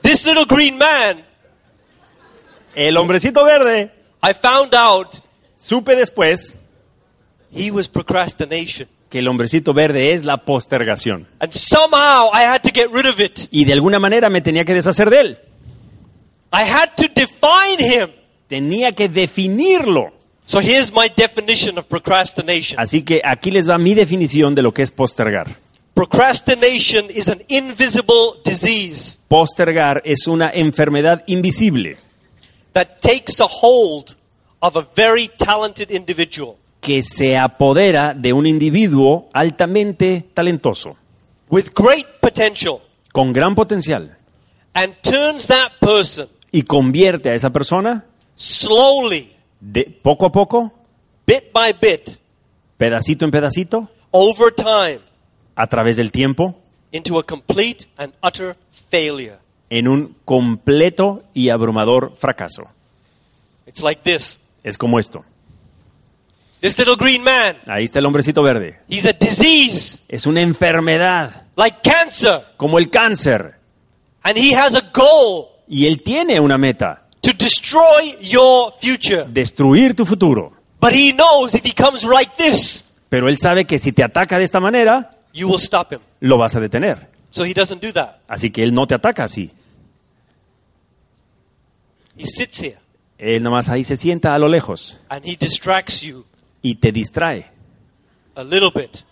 [0.03, 1.25] This little green man,
[2.75, 3.91] El hombrecito verde,
[4.23, 5.21] I found out
[5.59, 6.59] supe después
[7.53, 8.89] he was procrastination.
[9.09, 11.27] que el hombrecito verde es la postergación.
[11.39, 13.49] And somehow I had to get rid of it.
[13.51, 15.39] Y de alguna manera me tenía que deshacer de él.
[16.53, 18.11] I had to define him.
[18.49, 20.13] Tenía que definirlo.
[20.45, 22.81] So here's my definition of procrastination.
[22.81, 25.59] Así que aquí les va mi definición de lo que es postergar.
[25.93, 31.97] Procrastination is an invisible disease Postergar es una enfermedad invisible
[32.73, 34.15] that takes a hold
[34.61, 40.97] of a very talented individual que se apodera de un individuo altamente talentoso,
[41.51, 42.81] with great potential
[43.13, 44.17] con gran potencial,
[44.75, 48.05] and turns that person y convierte a esa persona
[48.37, 50.73] slowly, de poco a poco,
[51.27, 52.19] bit by bit,
[52.77, 55.01] pedacito en pedacito, over time,
[55.57, 56.57] a través del tiempo,
[56.93, 58.57] into a complete and utter
[58.91, 59.39] failure.
[59.71, 62.63] en un completo y abrumador fracaso.
[63.67, 64.39] It's like this.
[64.69, 65.25] Es como esto.
[66.61, 68.81] This little green man, Ahí está el hombrecito verde.
[68.89, 73.55] he's a disease Es una enfermedad, like cancer, como el cáncer.
[74.25, 79.25] and he has a goal Y él tiene una meta, to destroy your future.
[79.29, 80.53] destruir tu futuro.
[80.81, 84.37] But he knows if he comes like this, Pero él sabe que si te ataca
[84.39, 86.01] de esta manera, you will stop him.
[86.21, 87.09] lo vas a detener.
[87.31, 88.19] So he doesn't do that.
[88.29, 89.51] Así que él no te ataca así.
[92.19, 92.79] He sits here
[93.19, 96.25] Él nomás ahí se sienta a lo lejos and he distracts you
[96.63, 97.47] y te distrae.
[98.37, 99.03] a little bit.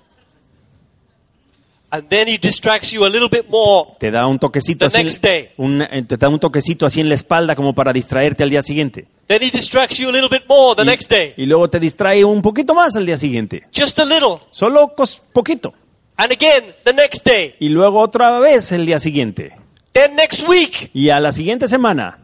[1.88, 3.92] And then he distracts you a little bit more.
[4.00, 5.48] Te da un toquecito The así, next day.
[5.57, 8.61] un- eh, te da un toquecito así en la espalda como para distraerte al día
[8.62, 9.07] siguiente.
[9.28, 11.34] Then he distracts you a little bit more the next day.
[11.36, 13.66] Y, y luego te distrae un poquito más al día siguiente.
[13.74, 14.38] Just a little.
[14.50, 15.74] Solo cos- poquito.
[16.16, 17.54] And again the next day.
[17.61, 19.52] Y luego otra vez el día siguiente.
[19.92, 20.90] Then next week.
[20.92, 22.18] Y a la siguiente semana.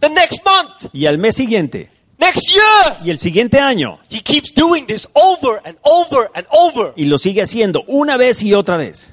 [0.00, 0.92] The next month.
[0.92, 1.88] Y al mes siguiente.
[2.18, 2.96] Next year.
[3.04, 3.98] Y el siguiente año.
[4.10, 8.42] He keeps doing this over and over and over Y lo sigue haciendo una vez
[8.42, 9.12] y otra vez.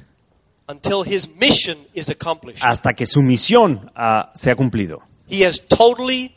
[0.67, 2.63] until his mission is accomplished.
[2.63, 5.01] Hasta que su misión ah, se ha cumplido.
[5.27, 6.33] He has totally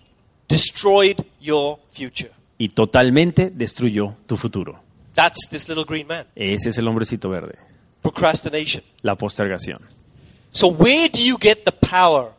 [0.49, 2.33] destroyed your future.
[2.59, 4.81] Y totalmente destruyó tu futuro.
[5.15, 6.27] That's this little green man.
[6.35, 7.57] Ese es el hombrecito verde.
[8.03, 8.83] Procrastination.
[9.03, 9.79] La postergación.
[10.53, 12.33] So, where do you get the power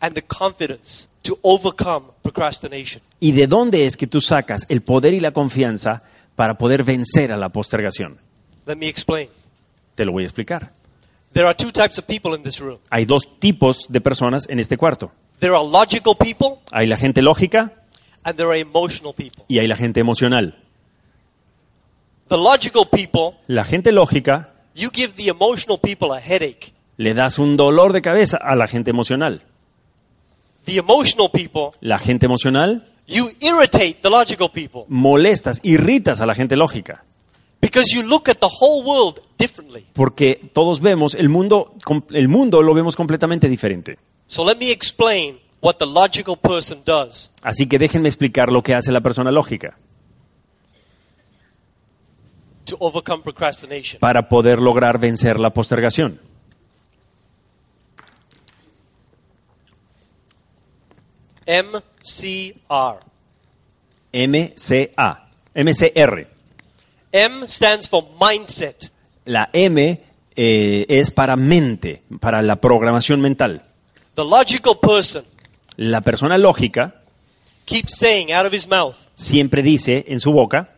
[0.00, 3.02] and the confidence to overcome procrastination?
[3.20, 6.02] ¿Y de dónde es que tú sacas el poder y la confianza
[6.34, 8.18] para poder vencer a la postergación?
[8.66, 9.28] Let me explain.
[9.94, 10.72] Te lo voy a explicar.
[11.32, 14.58] There are two types of people in this room Hay dos tipos de personas en
[14.60, 15.12] este cuarto.
[15.40, 17.72] there are logical people Hay la gente lógica
[18.22, 19.44] and there are emotional people.
[19.48, 20.56] y hay la gente emocional.
[22.28, 26.72] The logical people, La gente lógica you give the emotional people a headache.
[26.96, 29.42] le das un dolor de cabeza a la gente emocional.
[30.68, 36.34] The emotional people, La gente emocional you irritate the logical people molestas, irritas a la
[36.34, 37.04] gente lógica.
[37.60, 39.86] because you look at the whole world differently.
[39.94, 41.74] Porque todos vemos el mundo,
[42.10, 43.98] el mundo lo vemos completamente diferente.
[44.26, 47.32] So let me explain what the logical person does.
[47.42, 49.76] Así que déjenme explicar lo que hace la persona lógica
[52.64, 53.98] to overcome procrastination.
[54.00, 56.20] para poder lograr vencer la postergación.
[61.48, 63.00] MCR.
[64.12, 66.28] MCA, MCR.
[67.10, 68.90] M stands for mindset.
[69.24, 70.02] La M
[70.36, 73.62] eh, es para mente, para la programación mental.
[74.14, 75.24] The logical person
[75.76, 77.02] La persona lógica
[77.64, 80.68] keeps saying out of his mouth, siempre dice en su boca,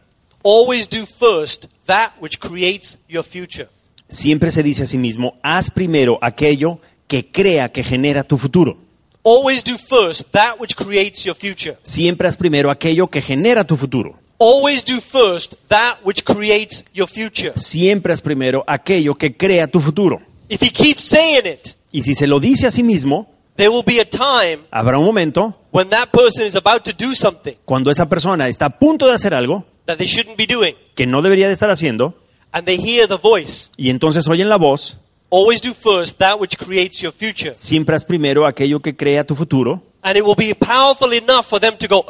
[0.45, 3.69] always do first that which creates your future.
[4.09, 8.90] siempre se dice a sí mismo, haz primero aquello que crea que genera tu futuro.
[9.23, 11.77] Always do first that which creates your future.
[11.83, 14.19] Siempre haz primero aquello que genera tu futuro.
[14.39, 17.53] Always do first that which creates your future.
[17.57, 20.21] Siempre haz primero aquello que crea tu futuro.
[20.49, 23.85] If he keeps saying it, Y si se lo dice a sí mismo, there will
[23.85, 27.91] be a time habrá un momento when that person is about to do something cuando
[27.91, 31.21] esa persona está a punto de hacer algo that they shouldn't be doing, que no
[31.21, 32.15] debería de estar haciendo,
[32.53, 33.69] and they hear the voice.
[33.77, 34.97] y entonces oyen la voz,
[35.31, 37.55] Always do first that which creates your future.
[37.55, 41.61] siempre haz primero aquello que crea tu futuro, And it will be powerful enough for
[41.61, 42.05] them to go,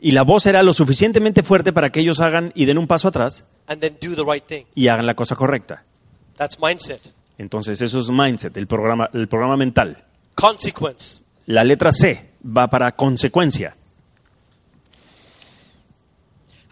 [0.00, 3.08] y la voz será lo suficientemente fuerte para que ellos hagan y den un paso
[3.08, 4.64] atrás and then do the right thing.
[4.74, 5.84] y hagan la cosa correcta.
[6.36, 7.00] That's mindset.
[7.38, 10.04] Entonces eso es mindset, el programa, el programa mental.
[10.34, 11.20] Consequence.
[11.46, 13.76] La letra C va para consecuencia.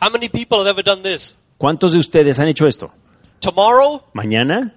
[0.01, 1.37] How many people have ever done this?
[1.59, 2.93] ¿Cuántos de ustedes han hecho esto?
[3.41, 4.75] Tomorrow, Mañana,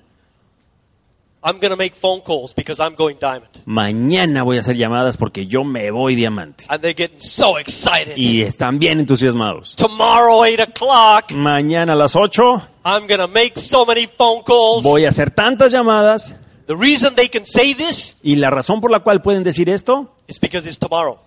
[1.46, 3.50] I'm going to make phone calls because I'm going diamond.
[3.66, 6.66] mañana voy a hacer llamadas porque yo me voy diamante.
[6.70, 8.14] And they're getting so excited.
[8.18, 9.76] Y están bien entusiasmados.
[9.76, 12.42] Tomorrow, 8 o'clock, Mañana a las 8
[12.86, 14.84] I'm going to make so many phone calls.
[14.84, 16.36] voy a hacer tantas llamadas
[16.66, 20.16] The reason they can say this y la razón por la cual pueden decir esto
[20.28, 21.20] is because it's tomorrow.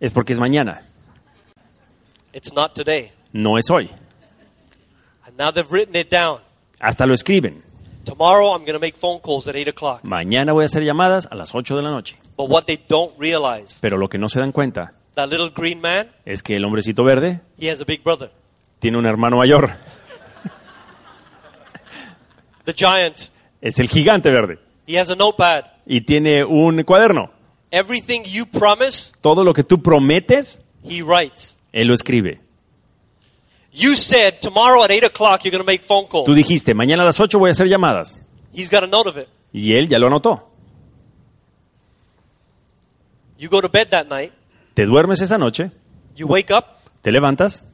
[0.00, 0.82] es porque es mañana,
[2.34, 3.10] It's not today.
[3.32, 3.90] no es hoy.
[5.26, 6.40] And now they've written it down.
[6.78, 7.62] Hasta lo escriben.
[8.04, 10.02] Tomorrow, I'm going to make phone calls at 8 o'clock.
[10.04, 12.18] Mañana voy a hacer llamadas a las 8 de la noche.
[12.36, 15.80] But what they don't realize, Pero lo que no se dan cuenta that little green
[15.80, 18.32] man, es que el hombrecito verde he has a big brother.
[18.80, 19.70] tiene un hermano mayor.
[22.64, 23.28] The giant,
[23.60, 24.58] Es el gigante verde.
[24.86, 25.64] he has a notepad.
[25.86, 27.30] Y tiene un cuaderno.
[27.70, 31.58] Everything you promise, Todo lo que tú prometes, he writes.
[31.72, 32.40] él lo escribe.
[33.74, 36.26] You said tomorrow at 8 o'clock you're going to make phone calls.
[36.26, 38.18] Tú dijiste, mañana a las 8 voy a hacer llamadas.
[38.52, 39.28] He's got a note of it.
[39.52, 40.48] Y él ya lo anotó.
[43.38, 44.32] You go to bed that night,
[44.74, 45.70] Te duermes esa noche,
[46.16, 47.64] you wake up, te levantas,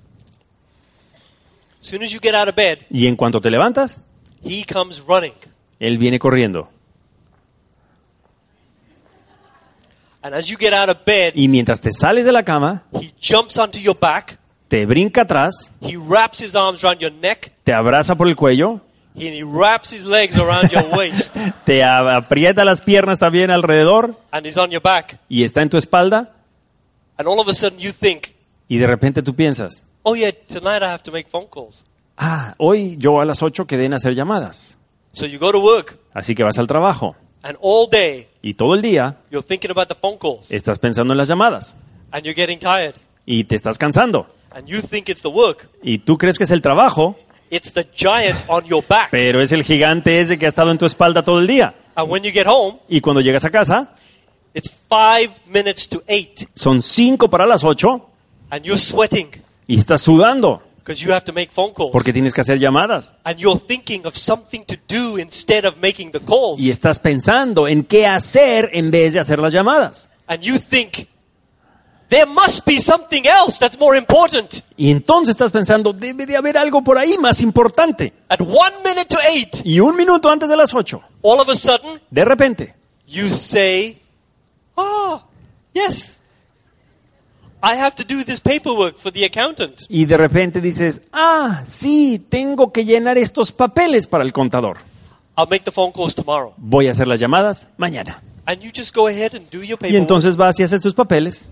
[1.81, 4.01] as soon as you get out of bed, y en cuanto te levantas,
[4.43, 5.35] he comes running.
[5.79, 6.71] él viene corriendo.
[10.23, 13.13] And as you get out of bed, Y mientras te sales de la cama, he
[13.21, 14.39] jumps onto your back,
[14.69, 18.81] te brinca atrás, he wraps his arms around your neck, te abraza por el cuello,
[19.15, 24.47] he wraps his legs around your waist, te a- aprieta las piernas también alrededor and
[24.47, 25.19] he's on your back.
[25.29, 26.35] y está en tu espalda.
[27.17, 28.29] And all of a sudden you think,
[28.69, 31.85] y de repente tú piensas, oh yeah, tonight I have to make phone calls.
[32.17, 34.77] ah, hoy yo a las 8 quedé en hacer llamadas.
[35.15, 37.17] So you go to work, Así que vas al trabajo.
[37.43, 41.15] And all day y todo el día you're thinking about the phone calls, estás pensando
[41.15, 41.75] en las llamadas.
[42.13, 42.95] And you're getting tired,
[43.27, 45.69] y te estás cansando and you think it's the work.
[45.83, 47.17] y tú crees que es el trabajo,
[47.51, 49.09] It's the giant on your back.
[49.11, 51.75] pero es el gigante ese que ha estado en tu espalda todo el día.
[51.95, 53.95] And when you get home, Y cuando llegas a casa,
[54.55, 58.07] it's five minutes to eight, son 5 para las 8
[58.51, 59.29] and you're sweating
[59.67, 61.91] y estás sudando because you have to make phone calls.
[61.93, 63.17] porque tienes que hacer llamadas.
[63.25, 66.59] And you're thinking of something to do instead of making the calls.
[66.61, 70.09] Y estás pensando en qué hacer en vez de hacer las llamadas.
[70.27, 71.07] And you think,
[72.09, 74.63] there must be something else that's more important.
[74.77, 78.13] Y entonces estás pensando, debe de haber algo por ahí más importante.
[78.29, 81.55] At one minute to eight, Y un minuto antes de las 8, all of a
[81.55, 82.75] sudden, de repente,
[83.07, 83.99] you say,
[84.77, 85.25] ah,
[85.75, 86.21] yes,
[87.63, 89.81] I have to do this paperwork for the accountant.
[89.89, 94.79] y de repente dices, ah, sí, tengo que llenar estos papeles para el contador.
[95.37, 96.53] I'll make the phone calls tomorrow.
[96.57, 98.23] Voy a hacer las llamadas mañana.
[98.47, 99.95] And you just go ahead and do your Y paperwork.
[100.01, 101.49] entonces vas y haces tus papeles.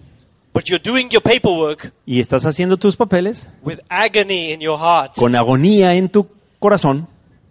[0.56, 5.12] But you're doing your paperwork Y estás haciendo tus papeles with agony in your heart
[5.14, 6.26] con agonía en tu
[6.58, 7.06] corazón.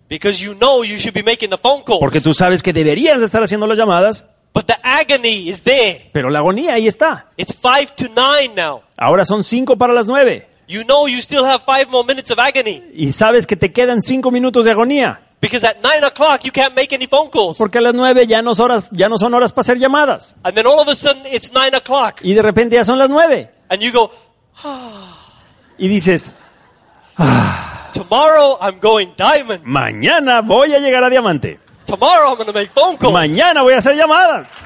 [0.09, 1.99] because you know you should be making the phone calls.
[1.99, 6.09] Porque tú sabes que deberías estar haciendo las llamadas, But the agony is there.
[6.13, 7.27] pero la agonía ahí está.
[7.37, 8.81] It's five to nine now.
[8.97, 10.47] Ahora son cinco para las nueve.
[10.67, 14.01] You know you still have five more minutes of agony Y sabes que te quedan
[14.01, 15.21] cinco minutos de agonía.
[15.45, 17.57] Because at nine o'clock you can't make any phone calls.
[17.57, 20.35] Porque a las nueve ya no, es horas, ya no son horas para hacer llamadas.
[20.43, 23.09] And then all of a sudden it's nine o'clock Y de repente ya son las
[23.09, 23.49] nueve.
[23.69, 24.11] and you go,
[25.77, 26.31] Y dices,
[27.93, 29.63] tomorrow I'm going diamond.
[29.65, 31.59] mañana voy a llegar a diamante.
[31.85, 33.13] Tomorrow I'm going to make phone calls.
[33.13, 34.57] Mañana voy a hacer llamadas.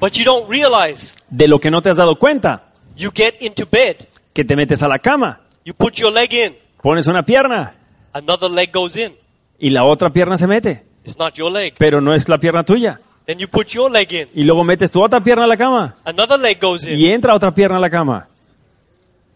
[0.00, 2.67] But you don't realize De lo que no te has dado cuenta,
[2.98, 3.96] you get into bed,
[4.34, 7.74] que te metes a la cama, you put your leg in, pones una pierna
[8.12, 9.14] another leg goes in.
[9.58, 11.74] y la otra pierna se mete, It's not your leg.
[11.78, 13.00] pero no es la pierna tuya.
[13.26, 15.96] Then you put your leg in, Y luego metes tu otra pierna a la cama
[16.04, 16.98] another leg goes in.
[16.98, 18.26] y entra otra pierna a la cama.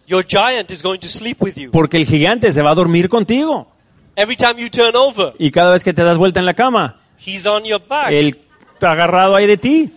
[0.06, 1.70] Your giant is going to sleep with you.
[1.70, 3.68] Porque el gigante se va a dormir contigo.
[4.16, 6.96] Every time you turn over, Y cada vez que te das vuelta en la cama,
[7.24, 8.38] he's on your back él
[8.74, 9.92] está agarrado ahí de ti.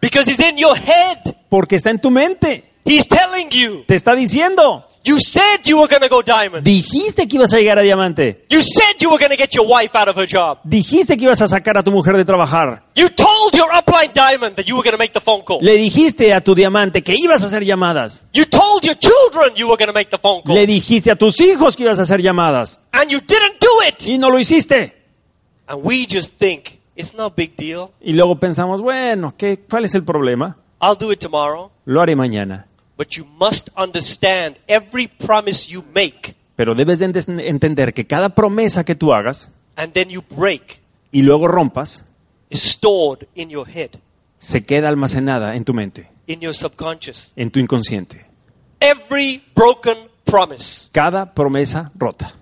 [0.00, 1.34] because he's in your head.
[1.48, 2.64] Porque está en tu mente.
[2.86, 3.84] He's telling you.
[3.84, 4.84] Te está diciendo.
[5.06, 6.64] You said you were to go diamond.
[6.64, 8.42] Dijiste que ibas a llegar a diamante.
[8.48, 10.58] You said you were to get your wife out of her job.
[10.64, 12.82] Dijiste que ibas a sacar a tu mujer de trabajar.
[12.96, 15.58] You told your upline diamond that you were to make the phone call.
[15.62, 18.24] Le dijiste a tu diamante que ibas a hacer llamadas.
[18.32, 20.56] You told your children you were to make the phone call.
[20.56, 22.80] Le dijiste a tus hijos que ibas a hacer llamadas.
[22.92, 24.08] And you didn't do it.
[24.08, 24.92] Y no lo hiciste.
[25.68, 27.90] And we just think, it's no big deal.
[28.00, 30.56] Y luego pensamos, bueno, ¿qué, ¿cuál es el problema?
[30.80, 31.70] I'll do it tomorrow.
[31.84, 32.66] Lo haré mañana.
[32.96, 37.06] But you must understand every promise you make Pero debes de
[37.48, 40.80] entender que cada promesa que tú hagas and then you break
[41.12, 42.04] y luego rompas,
[42.48, 43.90] is stored in your head,
[44.38, 47.30] se queda almacenada en tu mente, in your subconscious.
[47.36, 48.24] en tu inconsciente.
[48.80, 50.88] Every broken promise.
[50.92, 52.34] Cada promesa rota.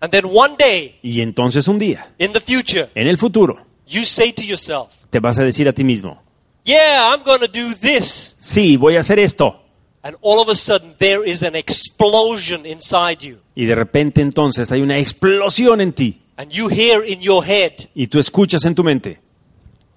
[0.00, 3.56] And then one day Y entonces un día, in the future, en el futuro,
[3.86, 6.22] you say to yourself, te vas a decir a ti mismo,
[6.66, 8.36] Yeah, I'm going to do this.
[8.40, 9.62] sí, voy a hacer esto.
[10.02, 13.38] And all of a sudden, there is an explosion inside you.
[13.54, 16.22] Y de repente entonces hay una explosión en ti.
[16.36, 19.20] And you hear in your head, Y tú escuchas en tu mente,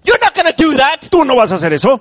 [0.04, 1.08] You're not going to do that.
[1.10, 2.00] tú no vas a hacer eso.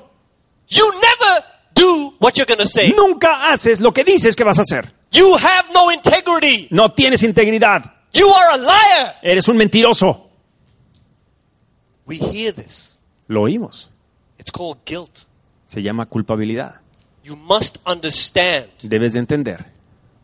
[0.69, 1.45] You never
[1.75, 2.93] do what you're going to say.
[2.97, 4.93] Nunca haces lo que dices que vas a hacer.
[5.11, 6.69] You have no integrity.
[6.71, 7.91] No tienes integridad.
[8.13, 9.15] You are a liar.
[9.23, 10.31] Eres un mentiroso.
[12.07, 12.97] We hear this.
[13.27, 13.91] Lo oímos.
[14.39, 15.21] It's called guilt.
[15.67, 16.77] Se llama culpabilidad.
[17.25, 19.67] You must understand Debes de entender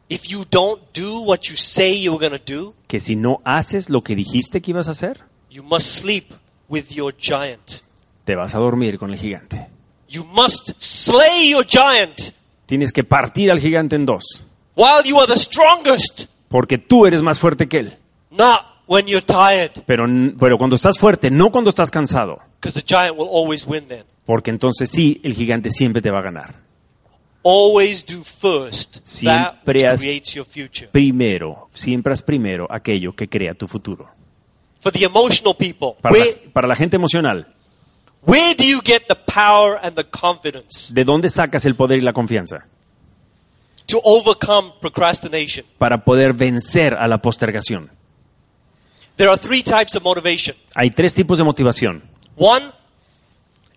[0.08, 3.88] if you don't do what you say you're going to do, que si no haces
[3.90, 6.32] lo que dijiste que ibas a hacer, you must sleep
[6.68, 7.82] with your giant.
[8.24, 9.68] te vas a dormir con el gigante.
[10.08, 12.32] You must slay your giant
[12.66, 14.44] Tienes que partir al gigante en dos,
[14.76, 17.98] while you are the strongest, porque tú eres más fuerte que él.
[18.30, 20.06] not when you're tired, Pero,
[20.38, 24.04] pero cuando estás fuerte, no cuando estás cansado, because the giant will always win then.
[24.24, 26.54] porque entonces sí, el gigante siempre te va a ganar.
[27.42, 30.88] Always do first that Siempre haz- creates your future.
[30.90, 34.08] Primero, siempre haz primero aquello que crea tu futuro.
[34.80, 37.46] For the emotional people, Para la, where, para la gente emocional,
[38.26, 42.00] where do you get the power and the confidence ¿de dónde sacas el poder y
[42.02, 42.66] la confianza?
[43.86, 45.66] to overcome procrastination?
[45.76, 47.90] Para poder vencer a la postergación.
[49.16, 50.56] There are three types of motivation.
[50.74, 52.02] Hay tres tipos de motivación.
[52.36, 52.72] One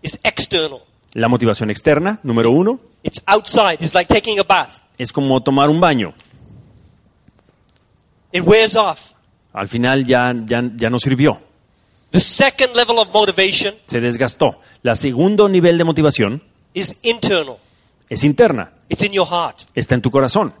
[0.02, 0.80] is external.
[1.14, 3.78] La motivación externa, número uno, It's outside.
[3.80, 4.80] It's like taking a bath.
[4.98, 6.12] es como tomar un baño.
[8.32, 9.12] It wears off.
[9.52, 11.40] Al final ya, ya, ya no sirvió,
[12.10, 14.60] The second level of motivation se desgastó.
[14.82, 16.42] La segundo nivel de motivación
[16.74, 17.56] is internal.
[18.08, 19.62] es interna, It's in your heart.
[19.74, 20.54] está en tu corazón.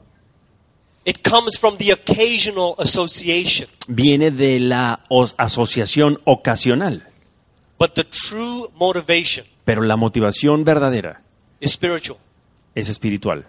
[1.04, 3.68] It comes from the occasional association.
[3.86, 5.00] Viene de la
[5.38, 7.07] asociación ocasional.
[7.78, 11.20] But the true motivation Pero la motivación verdadera
[11.60, 12.18] is spiritual.
[12.74, 13.44] es espiritual.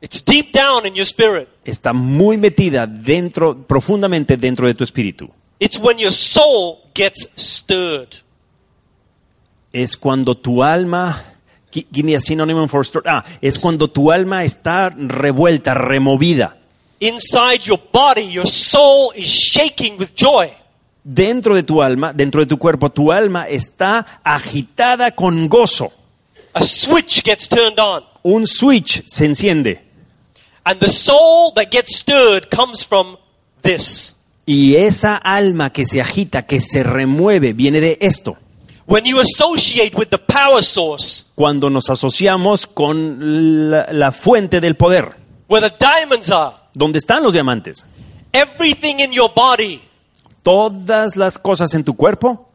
[0.00, 1.48] It's deep down in your spirit.
[1.64, 5.30] Está muy metida dentro, profundamente dentro de tu espíritu.
[5.60, 8.08] It's when your soul gets stirred.
[9.72, 11.22] Es cuando tu alma,
[11.72, 16.56] gi- give me a synonym for stir- ah, es cuando tu alma está revuelta, removida.
[17.00, 20.52] Inside your body, your soul is shaking with joy.
[21.04, 25.92] Dentro de tu alma, dentro de tu cuerpo, tu alma está agitada con gozo.
[26.54, 28.04] A switch gets turned on.
[28.22, 29.80] Un switch se enciende
[30.64, 33.16] And the soul that gets stirred comes from
[33.62, 34.14] this.
[34.46, 38.36] y esa alma que se agita, que se remueve, viene de esto.
[38.86, 44.76] When you associate with the power source, Cuando nos asociamos con la, la fuente del
[44.76, 45.16] poder,
[45.48, 47.84] where the diamonds are, donde están los diamantes,
[48.32, 49.80] everything in your body
[50.42, 52.48] todas las cosas en tu cuerpo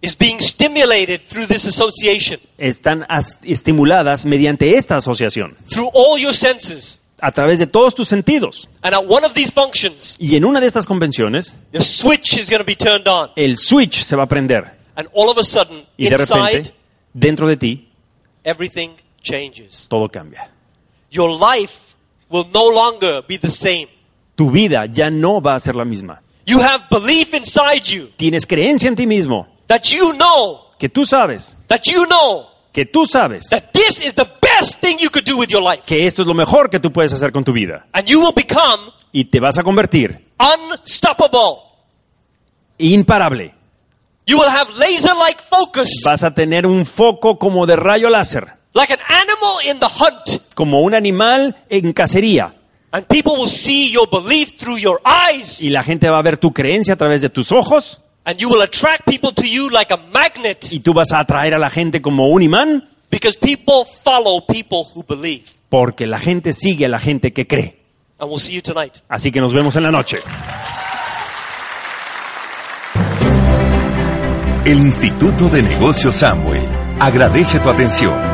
[0.00, 6.34] is being stimulated through this association, están as- estimuladas mediante esta asociación, through all your
[6.34, 7.00] senses.
[7.20, 8.68] a través de todos tus sentidos.
[8.82, 12.50] And at one of these functions, Y en una de estas convenciones, the switch is
[12.50, 13.30] going to be turned on.
[13.36, 16.74] el switch se va a prender And all of a sudden, y de inside, repente,
[17.14, 17.88] dentro de ti,
[18.44, 18.90] everything
[19.22, 19.86] changes.
[19.88, 20.50] todo cambia.
[21.10, 21.94] Your life
[22.28, 23.88] will no longer be the same.
[24.34, 26.20] Tu vida ya no va a ser la misma.
[26.46, 31.06] You have belief inside you Tienes creencia en ti mismo, that you know, que tú
[31.06, 35.24] sabes, that you know que tú sabes that this is the best thing you could
[35.24, 35.82] do with your life.
[35.86, 37.86] que esto es lo mejor que tú puedes hacer con tu vida.
[37.92, 41.62] And you will become Y te vas a convertir unstoppable.
[42.78, 43.54] imparable.
[44.26, 48.54] You will have laser like focus, Vas a tener un foco como de rayo láser,
[48.72, 50.42] like an animal in the hunt.
[50.54, 52.54] como un animal en cacería.
[52.94, 55.60] And people will see your belief through your eyes.
[55.60, 58.48] Y la gente va a ver tu creencia a través de tus ojos And you
[58.48, 61.70] will attract people to you like a magnet y tú vas a atraer a la
[61.70, 65.42] gente como un imán because people follow people who believe.
[65.68, 67.80] porque la gente sigue a la gente que cree.
[68.18, 68.98] And we'll see you tonight.
[69.08, 70.20] Así que nos vemos en la noche.
[74.64, 76.62] El Instituto de Negocios Samway
[77.00, 78.33] agradece tu atención.